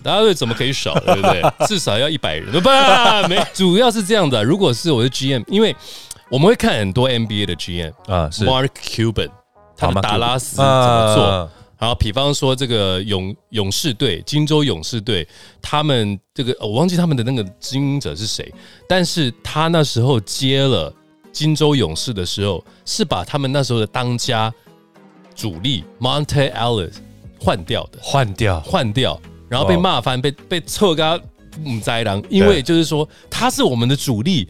[0.03, 1.43] 拉拉队怎么可以少，对不对？
[1.67, 2.69] 至少要一百人，不，
[3.29, 4.43] 没，主要是这样的。
[4.43, 5.75] 如果是我的 GM，因为。
[6.29, 8.45] 我们会看很多 NBA 的 GM 啊，是。
[8.45, 9.29] Mark Cuban，
[9.75, 11.49] 他们达拉斯怎么做？
[11.79, 15.27] 然后，比方说这个勇勇士队、金州勇士队，
[15.61, 18.51] 他们这个我忘记他们的那个经营者是谁，
[18.89, 20.91] 但是他那时候接了
[21.31, 24.51] 金州勇士的时候，是把他们那时候的当家
[25.35, 26.95] 主力 Monte Ellis
[27.39, 31.17] 换掉的，换掉，换掉，然后被骂翻，被被臭咖
[31.61, 34.49] 母灾狼，因为就是说他是我们的主力。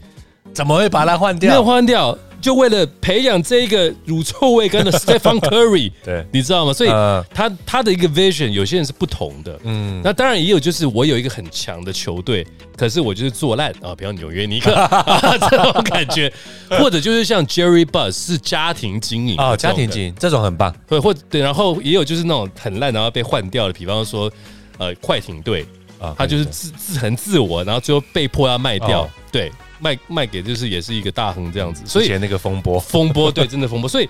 [0.58, 1.52] 怎么会把它换掉？
[1.52, 5.91] 没有换掉，就为了培养这一个乳臭未干的 Stephen Curry。
[6.04, 6.74] 对，你知道吗？
[6.74, 6.89] 所以
[7.32, 9.56] 他他的一个 vision，有些人是不同的。
[9.65, 12.43] 嗯，那当然也有，就是我有一个很强的球队，
[12.76, 14.72] 可是我就是做烂啊，比方纽约尼克
[15.48, 16.34] 这种感觉，
[16.72, 20.74] 或者就是像 Jerry Bus 是家庭经营啊，家庭经营这种很棒。
[20.88, 24.32] 对，或对，然后也有就是那种很烂，然后被换掉的，比方说
[24.80, 25.63] 呃快艇队
[26.00, 29.08] 啊，他就是自自很自我，然后最后被迫要卖掉。
[29.32, 29.52] 对。
[29.79, 32.79] 卖卖给就是也是一个大亨这样子，所以那个风波。
[32.81, 34.09] 风波对真的风波，所以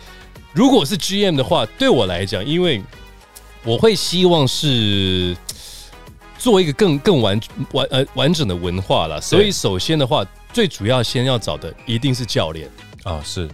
[0.54, 2.82] 如果是 GM 的话，对我来讲，因为
[3.64, 5.36] 我会希望是
[6.38, 7.40] 做一个更更完
[7.72, 12.70] 完呃完整的文化了，所以首先的话，最主要先要找的一定是教练。
[13.04, 13.50] 啊，是。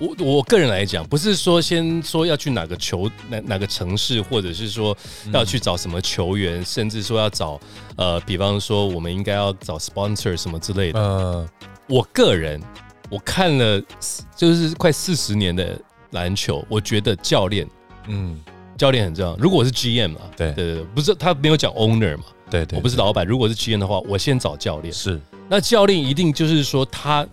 [0.00, 4.96] 我我个人来讲，不是说先说要去哪个球哪哪个城市，或者是说
[5.30, 7.60] 要去找什么球员，甚至说要找
[7.96, 10.98] 呃，比方说我们应该要找 sponsor 什么之类的。
[10.98, 11.46] 呃，
[11.86, 12.58] 我个人
[13.10, 13.82] 我看了
[14.34, 15.78] 就是快四十年的
[16.12, 17.68] 篮球，我觉得教练，
[18.08, 18.40] 嗯，
[18.78, 19.36] 教练很重要。
[19.36, 23.26] 如果我是 GM 啊，对对对，不是他没有讲 owner 嘛，对对，我不是老板。
[23.26, 24.90] 如果是 GM 的话，我先找教练。
[24.90, 27.26] 是，那教练一定就是说他。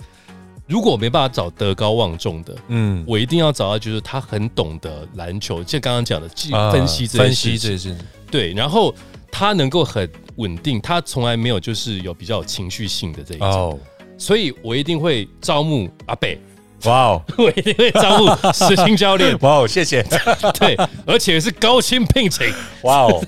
[0.67, 6.27] 如果我没办法找德高望重的，嗯，我一定要找到就是他很懂得篮球，像刚刚讲的
[6.71, 7.97] 分析这些事情，
[8.29, 8.93] 对，然后
[9.31, 13.79] 他能够很稳定，他从来没有就是有比较有情绪性的这一种，
[14.17, 16.37] 所以我一定会招募阿北，
[16.83, 20.03] 哇哦， 我一定会招募实心教练， 哇哦，谢谢，
[20.59, 20.75] 对，
[21.05, 22.45] 而且是高薪聘请，
[22.81, 23.23] 哇哦，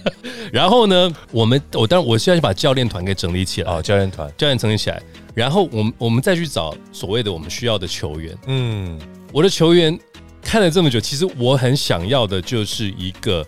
[0.51, 5.01] 然后呢，我们我当然我现在就把教练团给整理起来，哦，教练团，教练整理起来。
[5.33, 8.37] 然后我们我们再去找所谓的我们需要的球员。
[8.47, 8.99] 嗯，
[9.31, 9.97] 我的球员
[10.41, 13.45] 看了这么久，其实我很想要的就是一个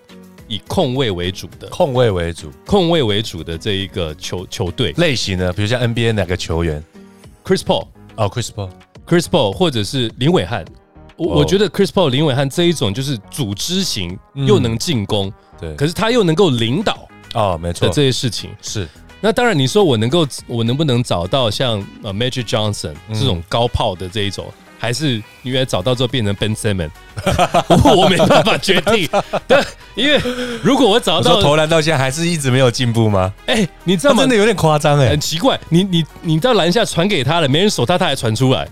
[0.48, 1.67] 以控卫为主的。
[1.70, 4.91] 控卫为主、控卫为主的这一个球球队。
[4.98, 5.52] 类型呢？
[5.54, 6.84] 比如像 NBA 哪个球员
[7.44, 10.63] ？Chris Paul 哦，Chris Paul，Chris Paul，或者是林伟汉。
[11.17, 18.50] 我我觉得 Chris Paul、林伟汉这一种就是组织型，又能进攻，对，可是他又能够领导哦，没错，这些事情。
[18.62, 18.88] 是。
[19.22, 26.90] 那当然，你说我能够，我能不能找到像呃 Magic Johnson 这种高炮的这一种，还是因为找到之后变成 Ben Simmons，
[27.96, 29.08] 我没办法决定。
[29.48, 30.20] 但，因为
[30.64, 33.32] 如果我找到投篮到现在还是一直没有进步吗？
[33.46, 34.22] 哎，你知道吗？
[34.24, 35.60] 真的有点夸张哎，很奇怪。
[35.70, 38.68] 你你你到篮下传给他了，没人守他，他还传出来。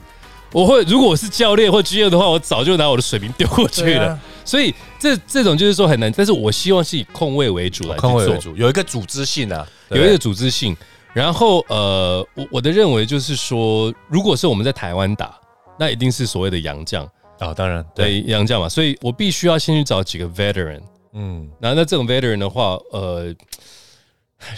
[0.51, 4.17] 我会如果我是教练或 GM 的话，我早就拿我的水平丢过去了。
[4.43, 10.75] 所以这这种就是说很难，但是我希望是以控卫为主来控卫为主，有一个组织性啊，有一个组织性。
[11.11, 15.35] 然后呃，我我的认为就是说，如果是我们在台湾打，
[15.79, 17.03] 那一定是所谓的洋将。
[17.39, 18.21] 啊，当然对。
[18.21, 20.81] 洋将嘛，所以我必须要先去找几个 veteran，
[21.13, 23.33] 嗯，那那这种 veteran 的话，呃，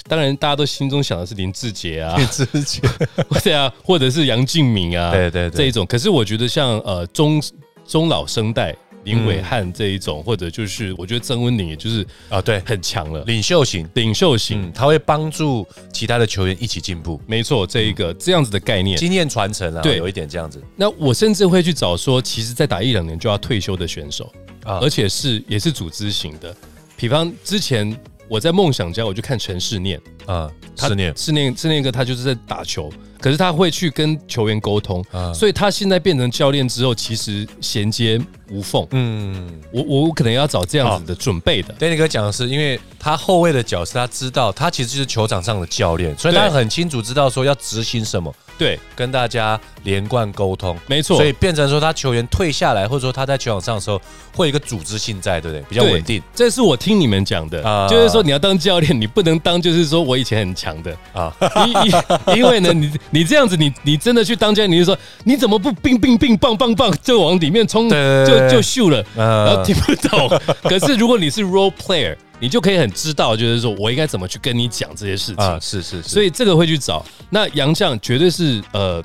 [0.10, 2.82] 当然大家都心中想的是林志杰啊， 林志杰。
[3.42, 5.50] 对啊，或者是杨敬敏啊，对对。
[5.52, 5.86] 这一种。
[5.86, 7.42] 可是我觉得像呃中
[7.88, 8.76] 中老生代。
[9.04, 17.20] 林伟汉这一种，或者就是我觉得曾文鼎也就是啊，对，很强了，领袖型，领袖型，他会帮助其他的球员一起进步。
[17.26, 20.62] 没错，这一个这样子的概念，经验传承啊，对，有一点这样子。
[20.76, 24.32] 那我甚至会去找说，其实再打一两年就要退休的选手
[24.64, 26.56] 啊，而且是也是组织型的，
[26.96, 27.98] 比方之前。
[28.32, 30.00] 我在梦想家，我就看陈世念。
[30.26, 31.13] 啊，世念。
[31.17, 32.89] 世念世念哥，他就是在打球，
[33.20, 35.34] 可是他会去跟球员沟通，啊。
[35.34, 38.17] 所以他现在变成教练之后，其实衔接
[38.50, 38.88] 无缝。
[38.91, 41.74] 嗯，我我可能要找这样子的准备的。
[41.74, 48.34] Danny 哥讲的是，因为他后卫的角色，他知道他其实就是球场上的教练，所以他很清楚知道说要执行什么。
[48.62, 54.00] 对，跟大家连贯沟通，没错，所以变成说他球员退下来，或者说他在球场上的时候，
[54.36, 55.65] 会有一个组织性在，对不对？
[55.67, 56.21] 比较稳定。
[56.36, 70.39] 这是我听你们讲的，就是说你要当教练，你不能当就是说我以前很强的啊，因 因为呢，你你这样子，你你真的去当教练，你就说你怎么不冰冰冰棒棒棒就往里面冲，就就秀了，然后听不懂。
[70.69, 72.15] 可是如果你是 role player。
[72.42, 77.06] 你就可以很知道，就是说我应该怎么去跟你讲这些事情啊，是是，所以这个会去找。
[77.30, 79.02] 那杨绛绝对是呃，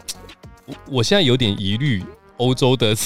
[0.88, 2.02] 我现在有点疑虑
[2.38, 2.96] 欧洲的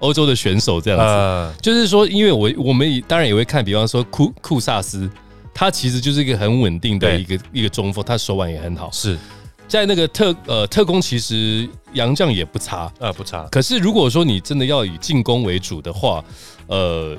[0.00, 5.10] 欧洲的选手这样子，就是说，因为我我们当然也会看，比方说库库萨斯，
[5.54, 8.90] 他其实就是一个很稳定的一个一个中锋，他手腕也很好。
[8.92, 9.18] 是
[9.66, 13.48] 在那个特呃特工，其实杨绛也不差啊，不差。
[13.50, 16.22] 可是如果说你真的要以进攻为主的话，
[16.66, 17.16] 呃。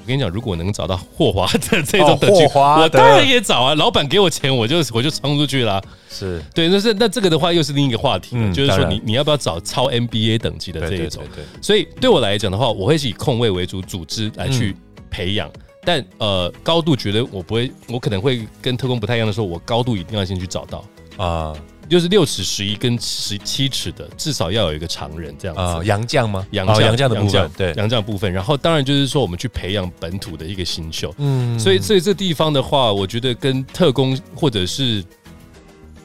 [0.00, 3.74] 我跟你讲，如果能找到霍华 的这种等级，我当然也找啊。
[3.74, 5.82] 老板给我钱，我就我就冲出去了。
[6.08, 11.22] 是对，那是那这个的话，又是另一个话题，就是说你你要不要找超 NBA 等级的这一种？
[11.60, 14.74] 所以对我来讲的话，我会是以控卫为主，组织来去
[15.10, 15.50] 培养。
[15.82, 20.84] 但呃，高度觉得我不会，我可能会跟特工不太一样的时候，我高度一定要先去找到
[21.16, 21.54] 啊。
[21.90, 25.84] 就是六尺十一跟十七尺的，至少要有一个常人这样子。
[25.84, 26.46] 杨将吗？
[26.52, 28.32] 杨将，杨将的部分，对，洋将部分。
[28.32, 31.12] 然后当然就是说，我们去培养本土的一个新秀。
[31.18, 35.04] 嗯，所以所以这地方的话，我觉得跟特工或者是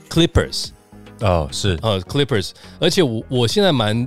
[0.09, 0.69] Clippers，
[1.19, 2.49] 哦，是呃 Clippers。
[2.79, 4.03] 而且我我现在蛮，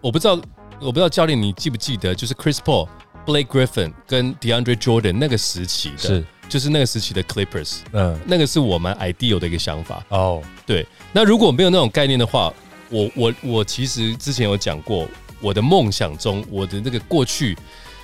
[0.00, 0.34] 我不知道
[0.80, 2.88] 我不知道教练你记不记得，就是 Chris Paul、
[3.24, 5.98] Blake Griffin 跟 DeAndre Jordan 那个时期的。
[5.98, 6.24] 是。
[6.50, 10.04] 就是那个时期的 Clippers，嗯，那个是我们 ideal 的一个想法。
[10.08, 10.42] 哦。
[10.66, 12.52] 对，那如果没有那种概念的话，
[12.90, 15.06] 我我我其实之前有讲过，
[15.40, 17.56] 我的梦想中，我的那个过去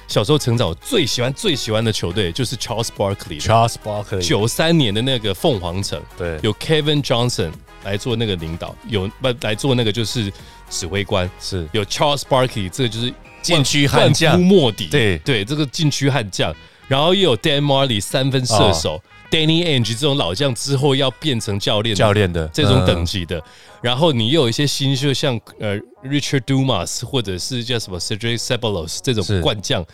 [0.08, 7.50] 小时候成长，我最喜欢最喜欢的球队就是 Charles Barkley，Charles Barkley 九三年的那个凤凰城，对，有 Kevin Johnson
[7.82, 10.32] 来做那个领导，有不来做那个就是
[10.70, 11.68] 指挥官，是。
[11.72, 15.18] 有 Charles Barkley，这个就是禁区悍将，莫迪，对。
[15.18, 16.54] 对，这个禁区悍将。
[16.88, 23.42] 然后又有 Dan Marley 三分射手，Danny Ainge 这种老将之后要变成教练教练的这种等级的，
[23.82, 29.84] 然后你又有一些新秀，像呃 Richard Dumas 或者是叫什么 Cedric Ceballos 这种冠将，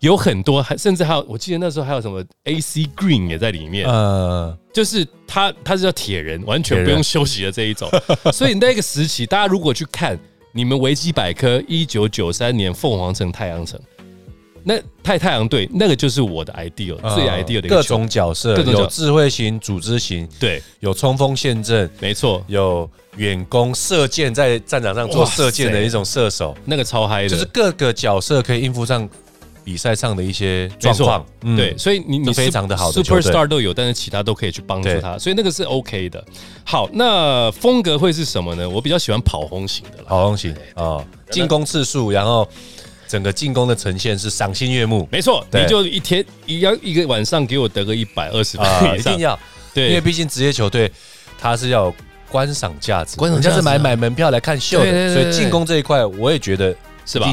[0.00, 7.88] 有很多，还甚至还有，我记得那时候还有什么 AC Green 也在里面，呃，就是他他是叫铁人，完全不用休息的这一种，
[8.32, 10.18] 所以那个时期，大家如果去看
[10.50, 13.80] 你们维基百科，一九九三年凤凰城太阳城。
[14.66, 29.06] 那太太阳队那个就是我的 ideal 最 ideal 的各种角色，有智慧型、组织型，对，有冲锋陷阵，没错，有远攻射箭，在战场上做射箭的一种射手，那个超嗨的，就是各个角色可以应付上
[29.62, 36.24] 比赛上的一些状况，对，所以你你非常的好，superstar 都有，但是其他都可以去帮助他，所以那个是 OK 的。
[36.64, 38.66] 好，那风格会是什么呢？
[38.66, 42.48] 我比较喜欢跑轰型的，跑轰型啊，进攻次数，然后。
[43.14, 49.38] 整个进攻的呈现是赏心悦目，没错，你就一天一要一个晚上给我得个一百二十分一定要，
[49.72, 50.90] 对，因为毕竟职业球队
[51.38, 51.94] 它是要
[52.28, 56.74] 观赏价值，观赏价值是买买门票来看秀的，所以进攻这一块我也觉得
[57.06, 57.32] 是吧？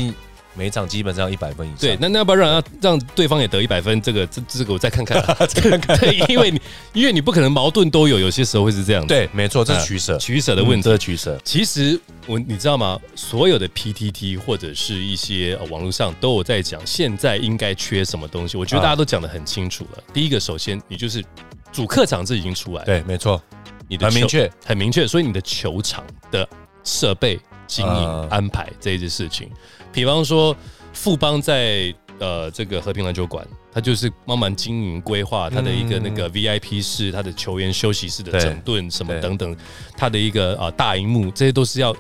[0.54, 1.80] 每场基本上一百分以上。
[1.80, 4.02] 对，那那要不要让让对方也得一百分？
[4.02, 5.98] 这个这这个我再看看， 再看看。
[6.00, 6.62] 对，因为你
[6.94, 9.06] 因为你不可能矛盾都有，有些时候会是这样。
[9.08, 10.84] 对，没错，这是取舍，取舍的问题。
[10.84, 11.40] 这是取舍。
[11.44, 13.00] 其实我你知道吗？
[13.16, 18.58] 所有的 PTT 或者是一些网络上都有在讲，现在应该缺什么东西。
[18.58, 20.04] 我觉得大家都讲的很清楚了。
[20.14, 21.24] 第一个，首先你就是
[21.72, 22.84] 主客场这已经出来。
[22.84, 23.42] 对，没错，
[23.88, 25.08] 你的很明确，很明确。
[25.08, 26.48] 所以你的球场的
[26.84, 27.40] 设备
[27.72, 29.50] 经营安排这一件事情，
[29.94, 30.54] 比方说。
[30.94, 39.56] 富邦在呃这个和平篮球馆，他就是慢慢经营规划他的一个那个 VIP 室，他的球员休息室的整顿什么等等，
[39.96, 41.96] 他的一个啊大荧幕，这些都是要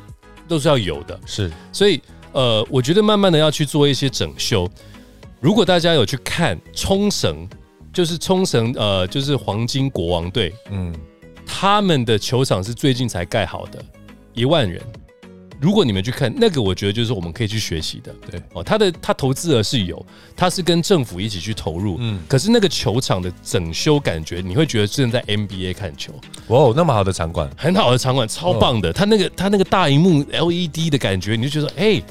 [0.45, 1.17] 都是要有的。
[1.25, 2.01] 是，所以
[2.33, 4.69] 呃，我觉得慢慢的要去做一些整修。
[5.39, 7.47] 如果大家有去看冲绳，
[7.93, 10.93] 就是冲绳呃，就是黄金国王队，嗯，
[11.45, 13.81] 他们的球场是最近才盖好的，
[14.33, 14.81] 一万人。
[15.61, 18.11] 如果你们去看那个，我觉得就是我们可以去学习的。
[18.29, 20.03] 对哦，他的他投资额是有，
[20.35, 21.97] 他是跟政府一起去投入。
[21.99, 26.11] 嗯，可是那个球场的整修感觉，你会觉得正在 NBA 看球。
[26.47, 28.91] 哇哦，那么好的场馆，很好的场馆，超棒的。
[28.91, 32.01] 他那个他那个大荧幕 LED 的感觉，你就觉得哎。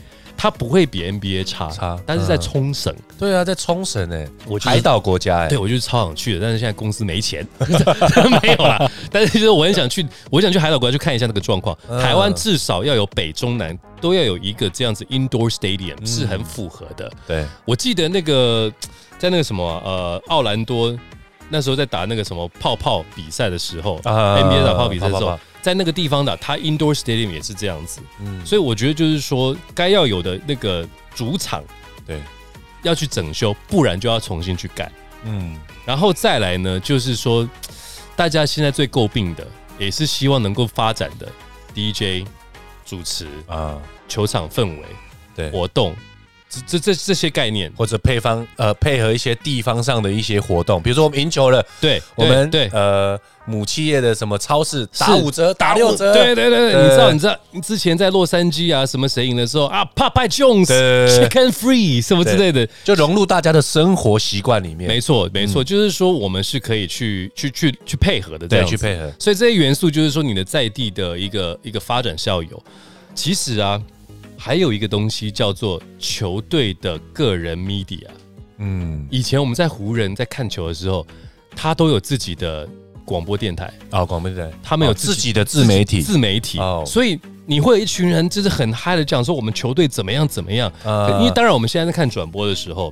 [0.42, 7.46] 它不会比 NBA 差，差，但是在冲绳，对啊，在冲绳哎，我海岛国家哎，对我就是超想去的，但是现在公司没钱，
[8.42, 8.90] 没有啦。
[9.12, 11.76] 但是就是我很想去，我想去海岛国家去看一下那个状况。
[12.00, 17.12] 台湾至少要有北中南都要有一个这样子 indoor stadium 是很符合的。
[17.26, 18.72] 对，我记得那个
[19.18, 20.98] 在那个什么呃奥兰多
[21.50, 25.38] 那时候在打那个什么泡泡比赛的时候，NBA 打泡泡比赛的时候。
[25.62, 31.62] 在那个地方的，它 indoor stadium 也是这样子，嗯，所以我觉得就是说，该要有的那个主场，
[32.06, 32.20] 对，
[32.82, 34.90] 要去整修，不然就要重新去改，
[35.24, 37.48] 嗯，然后再来呢，就是说，
[38.16, 39.46] 大家现在最诟病的，
[39.78, 41.30] 也是希望能够发展的
[41.74, 42.26] DJ
[42.84, 44.84] 主持啊，球场氛围，
[45.34, 45.94] 对，活动。
[46.66, 64.88] 这这这些概念，或者配方呃配合一些地方上的一些活动，比如说我们赢球了，对，我们对呃母企业的什么超市打五折打六折，对对对，你知道你知道之前在洛杉矶啊什么谁赢的时候啊，Papa Jones Chicken Free 什么之类的，就融入大家的生活习惯里面。
[64.88, 69.12] 没错没错，就是说我们是可以去去去去配合的，对，去配合。
[69.20, 72.60] 所以这些元素就是说你的在地的一个一个发展效有。
[73.14, 73.80] 其实啊。
[74.42, 78.06] 还有一个东西叫做球队的个人 media，
[78.56, 81.06] 嗯，以前我们在湖人，在看球的时候，
[81.54, 82.66] 他都有自己的
[83.04, 83.70] 广播电台。
[83.90, 86.82] 啊，广播电台，他们有自己的自媒体，自媒体，哦。
[86.86, 90.72] 所以你会有一群人就是很嗨的讲说我们球队怎么样怎么样，
[91.20, 92.90] 因为当然我们现在在看转播的时候，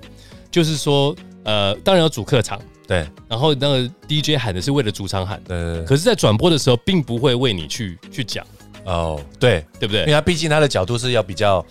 [0.50, 8.46] 就是说呃，当然要主客场，对，然后那个 DJ 喊的是为了主场喊，对，可是，在转播的时候，并不会为你去去讲。
[8.88, 10.00] 哦，对对不对？
[10.00, 11.64] 因为他毕竟他的角度是要比较，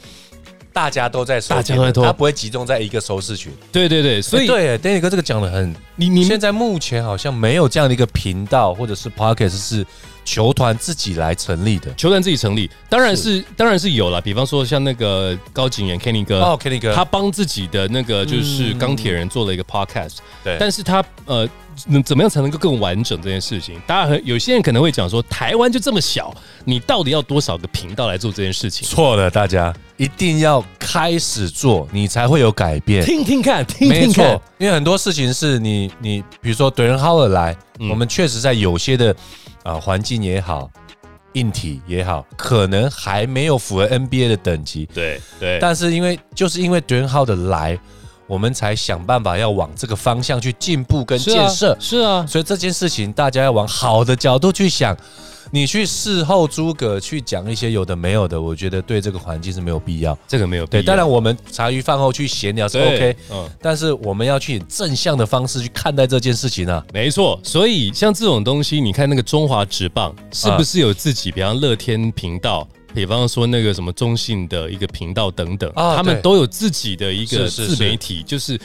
[0.71, 3.51] 大家都在，大家都在，他不会集中在一个收视群。
[3.71, 9.85] 对对对，所以对，Danny 哥这个讲的很，你你现在目前好像没有这样的一个频道或者是 Podcast 是
[10.27, 14.19] 球团自己来成立的，球团自己成立，当然是当然是有了。
[14.19, 21.47] 比方说像那个高景言 Kenny 哥，哦 Kenny 哥，他帮自己的那个就是钢铁人做了一个 Podcast，对，但是他呃。
[21.89, 23.79] 能怎么样才能够更完整这件事情？
[23.85, 28.89] 大家很有些人可能会讲说，台湾就这么小，你到底要多少个频道来做这件事情？
[28.89, 33.05] 错了，大家一定要开始做，你才会有改变。
[33.05, 39.15] 听听看，听听看，因为很多事情是你你，比如说德仁浩尔来，我们确实在有些的
[39.67, 40.71] 啊环境也好，
[41.33, 44.85] 硬体也好，可能还没有符合 NBA 的等级。
[44.93, 47.77] 对对，但是因为就是因为德仁浩的来。
[48.27, 54.95] 我们才想办法要往这个方向去进步跟建设，是啊，所以这件事情大家要往好的角度去想。
[55.49, 60.17] 你去事后诸葛去讲一些有的没有的，我觉得对这个环境是没有必要。
[60.27, 66.85] 这个没有对，当然我们茶余饭后去闲聊是 OK，嗯，但是我们要去以正向的方式去看待这件事情啊。
[66.93, 72.67] 没错，所以像这种东西，你看那个中华职棒是不是有自己，比方乐天频道？
[72.97, 78.59] 比方说那个什么中信的一个频道等等，他们都有自己的一个自媒体，就是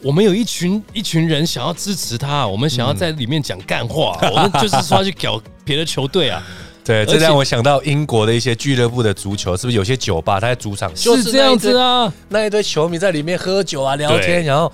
[0.00, 6.40] 我们有一群一群人想要支持他，我们想要在里面讲干话， 我们就是说去搞别的球队啊。
[6.84, 12.12] 对，这让我想到英国的一些俱乐部的足球，是不是有些酒吧他在主场就是这样子啊？
[12.28, 14.72] 那一堆球迷在里面喝酒啊、聊天，然后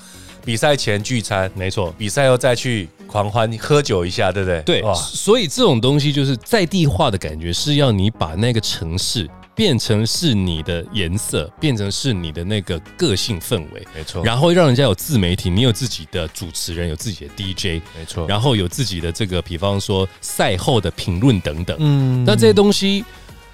[0.48, 2.88] 比赛前聚餐，没错，比赛后再去。
[3.06, 4.60] 狂欢喝酒一下，对不对？
[4.62, 14.22] 对，所以这种东西就是在地化的感觉，是要你把那个城市变成是你的颜色，变成是你的那个个性氛围，没错。
[14.22, 18.26] 然后让人家有自媒体，你有自己的主持人，有自己的 DJ，没错。
[18.26, 21.76] 然后有自己的这个，比方说赛后的评论等等。
[21.80, 23.02] 嗯，那这些东西，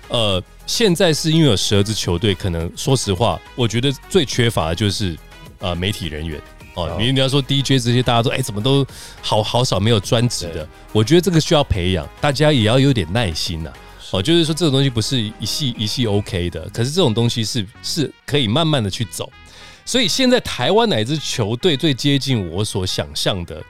[0.09, 5.17] 呃，现在是因为有十二支球队，可能说实话，我觉得最缺乏的就是
[5.61, 6.41] 呃媒体人员。
[6.75, 8.87] 哦，你你要说 DJ 这些，大家都哎，怎么都
[9.23, 10.69] 好好少没有专职的？
[10.93, 13.73] 我觉得这个需要培养，大家也要有点耐心呐。
[14.11, 19.33] 哦，就是说这种东西不是一系一系 OK 的，可是这种东西是是可以慢慢的去走。
[19.85, 23.63] 所以现在台湾哪支球队最接近我所想象的？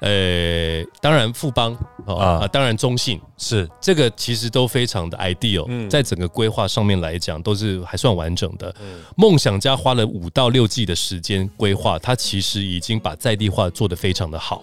[0.00, 1.74] 呃，当然富邦
[2.06, 8.74] 啊，当然中信是这个，其实都非常的 ideal，在整个规划上面来讲，都是还算完整的。
[9.16, 14.62] 梦想家花了五到六季的时间规划，他其实已经把在地化做得非常的好。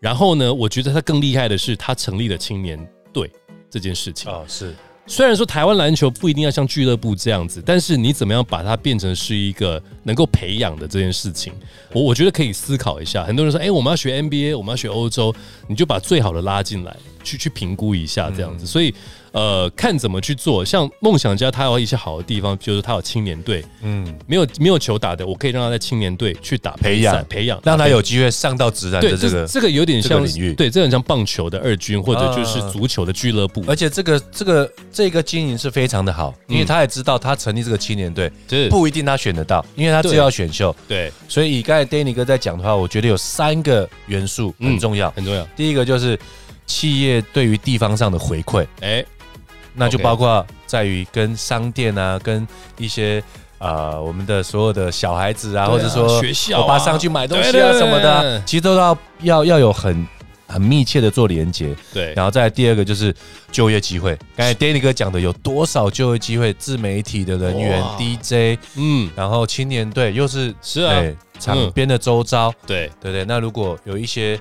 [0.00, 2.78] 然后呢，我觉得他更厉害的是，他成立了青年
[3.12, 3.30] 队
[3.68, 4.74] 这件事情啊，是。
[5.08, 11.52] 虽然说台湾篮球不一定要像俱乐部这样子，但是你怎么样把它变成是一个能够培养的这件事情，
[11.92, 13.24] 我我觉得可以思考一下。
[13.24, 15.34] 很多人说，哎，我们要学 NBA，我们要学欧洲，
[15.66, 16.94] 你就把最好的拉进来。
[17.24, 18.94] 去去评估一下这样子，所以。
[19.32, 20.64] 呃，看怎么去做。
[20.64, 27.24] 像梦想家，他有一些好的地方，就是他有青年队，嗯，没有没有球打的，我可以让他在青年队去打培养。
[27.28, 33.62] 培养，让他有机会上到职篮的这个这个有点像领域，对，这很像棒球的二军或者就是足球的俱乐部。
[33.66, 38.30] 而且这个这个这个经营是非常的好，因为他也知道他成立这个青年队
[38.70, 40.74] 不一定他选得到，因为他只要选秀。
[40.86, 45.44] 对，所以以刚才 Danny 哥在讲的话，我觉得有三个元素很重要，很重要。
[45.56, 46.18] 第一个就是
[46.66, 49.04] 企业对于地方上的回馈，哎。
[49.78, 53.22] 那就包括在于跟商店啊，跟一些
[53.58, 60.06] 呃我们的所有的小孩子啊，或者说学校，我爸上去买东西啊什么的，其实都要要要有很
[60.46, 61.74] 很密切的做连接。
[61.94, 63.14] 对，然后再第二个就是
[63.52, 64.18] 就业机会。
[64.36, 66.52] 刚才 Danny 哥讲的有多少就业机会？
[66.54, 71.02] 自媒体的人员、DJ，嗯，然后青年队又是是啊，
[71.38, 73.24] 场边的周遭，对对对。
[73.24, 74.38] 那如果有一些。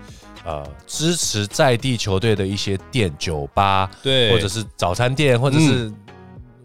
[0.47, 5.91] 呃，支持在地球队的一些店、酒吧，对，或者是早餐店，或者是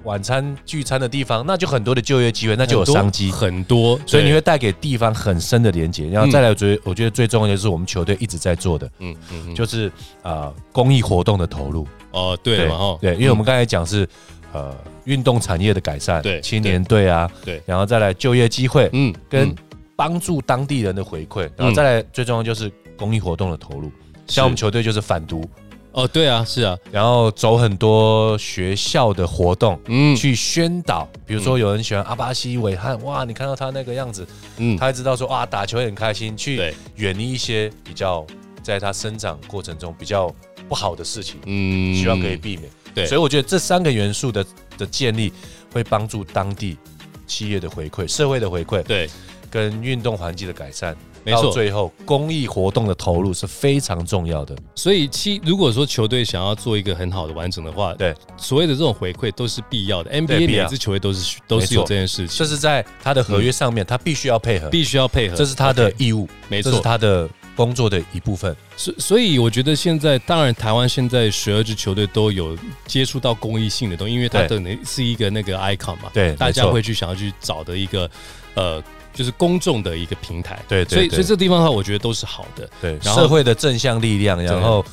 [0.05, 3.33] 晚餐聚餐的地方，那就很多的就业机会，那就有商机。
[3.33, 6.07] 很多，所以你会带给地方很深的连接。
[6.07, 9.91] 然后再来，最我觉得最重要的就是我们球队一直在做的，嗯嗯，就是
[10.22, 11.85] 呃公益活动的投入。
[12.12, 12.68] 哦，对，
[13.01, 14.09] 对，因为我们刚才讲是
[14.53, 14.72] 呃
[15.07, 19.53] 运动产业的改善，对，青年队啊，对，然后再来就业机会，嗯，跟
[19.97, 22.70] 帮助当地人的回馈，然后再来最重要就是。
[22.97, 23.90] 公益活动的投入，
[24.26, 25.45] 像我们球队就是反毒。
[25.93, 34.26] 哦，对啊，是啊，然后走很多学校的活动，嗯，去宣导，比如说有人喜欢阿巴西韦汉，哇，你看到他那个样子，
[34.57, 38.26] 嗯，他知道说哇，打球也很开心，去远离一些比较
[38.62, 40.34] 在他生长过程中比较
[40.66, 44.43] 不好的事情，嗯，希望可以避免，对，所以我觉得这三个元素的
[44.78, 45.30] 的建立
[45.74, 46.78] 会帮助当地
[47.26, 49.11] 企业的回馈、社会的回馈，对，
[49.51, 50.97] 跟运动环境的改善。
[51.25, 54.57] 没错，最后公益活动的投入是非常重要的。
[54.75, 58.14] 所以，七如果说球队想要做一个很好的完整的话，对。
[58.37, 60.11] 所谓的这种回馈都是必要的。
[60.11, 68.57] NBA 每支球队都是都是有这件事情，这是在他的合约上面，他必须要配合，必须要配合，这是他的义务，没错，这是他的工作的一部分。
[68.77, 78.11] 所所以，我觉得现在，当然台湾现在十二支球队都有接触到公益性的东西，因为它等于是一个那个 icon 嘛，对，大家会去想要去找的一个
[78.55, 78.83] 呃。
[79.13, 84.85] 就是公众的一个平台，对，所以所以这地方的话，我觉得都是好的，对，社会的正向力量，然后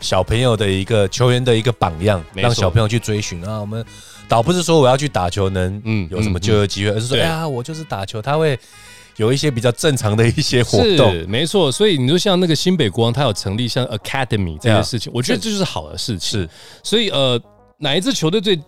[0.00, 3.60] 小朋友的一个球员的一个榜样，让小朋友去追寻啊。
[3.60, 3.84] 我们
[4.28, 8.58] 倒不是说我要去打球能嗯有什么就业机会，而是说哎呀，我就是打球，他会
[9.16, 11.70] 有一些比较正常的一些活动，没错。
[11.70, 16.40] 所以你说像那个新北国王，他有成立像 Academy 这些事情，我觉得这就是好的事情。
[16.40, 16.48] 是，
[16.82, 17.40] 所以呃，
[17.78, 18.58] 哪一支球队最？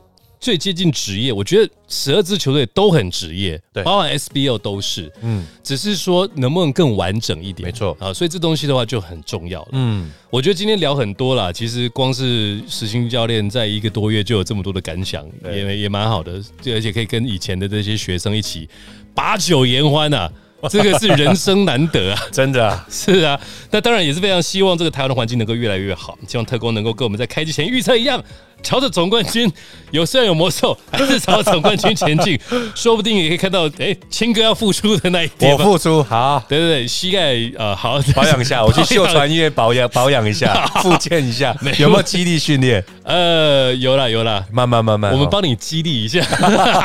[0.42, 7.96] 最接近职业，我觉得十二支球队都很职业，对，包含 SBL 都是，嗯，只是说能不能更完整一点，没错。
[8.00, 18.68] 啊，所以这东西的话就很重要了，嗯，我觉得今天聊很多了，其实光是实心教练在一个多月就有这么多的感想，也也蛮好的，而且可以跟以前的这些学生一起
[19.14, 20.28] 把酒言欢啊。
[20.70, 23.40] 这个是人生难得啊， 真的是啊。
[23.72, 26.16] 那当然也是非常希望这个台湾的环境能够越来越好。
[26.28, 28.22] 希望特工能够跟我们在开机前预测一样，
[28.62, 29.50] 朝着总冠军，
[29.90, 32.38] 有虽然有魔兽，还是朝总冠军前进。
[32.74, 35.52] 说不定也可以看到，哎，青哥要复出的那一天。
[35.52, 41.56] 我复出好，对对对，膝盖呃好保养一下，我去秀传医院保养保养一下， 复健一下。
[41.78, 42.82] 有没有激励训练？
[43.04, 46.24] 呃，有了有了，慢慢慢慢，我们帮你激励一下。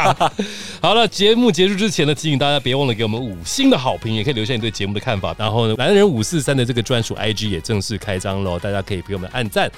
[0.82, 5.36] 好了，节目结束之前呢，提醒大家别忘了给我们五星的好评，也可以留下你对节目的看法。
[5.38, 9.70] 然后呢，男人五四三的这个专属 IG 也正式开张喽，大家可以给我们按赞，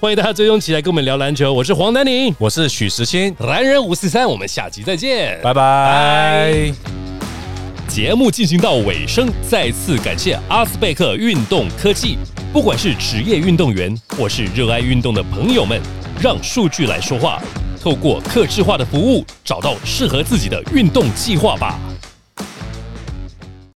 [0.00, 1.52] 欢迎大家追踪起来跟我们聊篮球。
[1.52, 6.72] 我是黄丹宁，我是许时清，男人五四三，我们下期再见，拜拜。
[7.88, 12.16] 节目进行到尾声，再次感谢阿斯贝克运动科技，
[12.52, 15.82] 不管是职业运动员或是热爱运动的朋友们，
[16.22, 17.42] 让数据来说话。
[17.82, 21.76] 透过客制化的服务，找到适合自己的运动计划吧。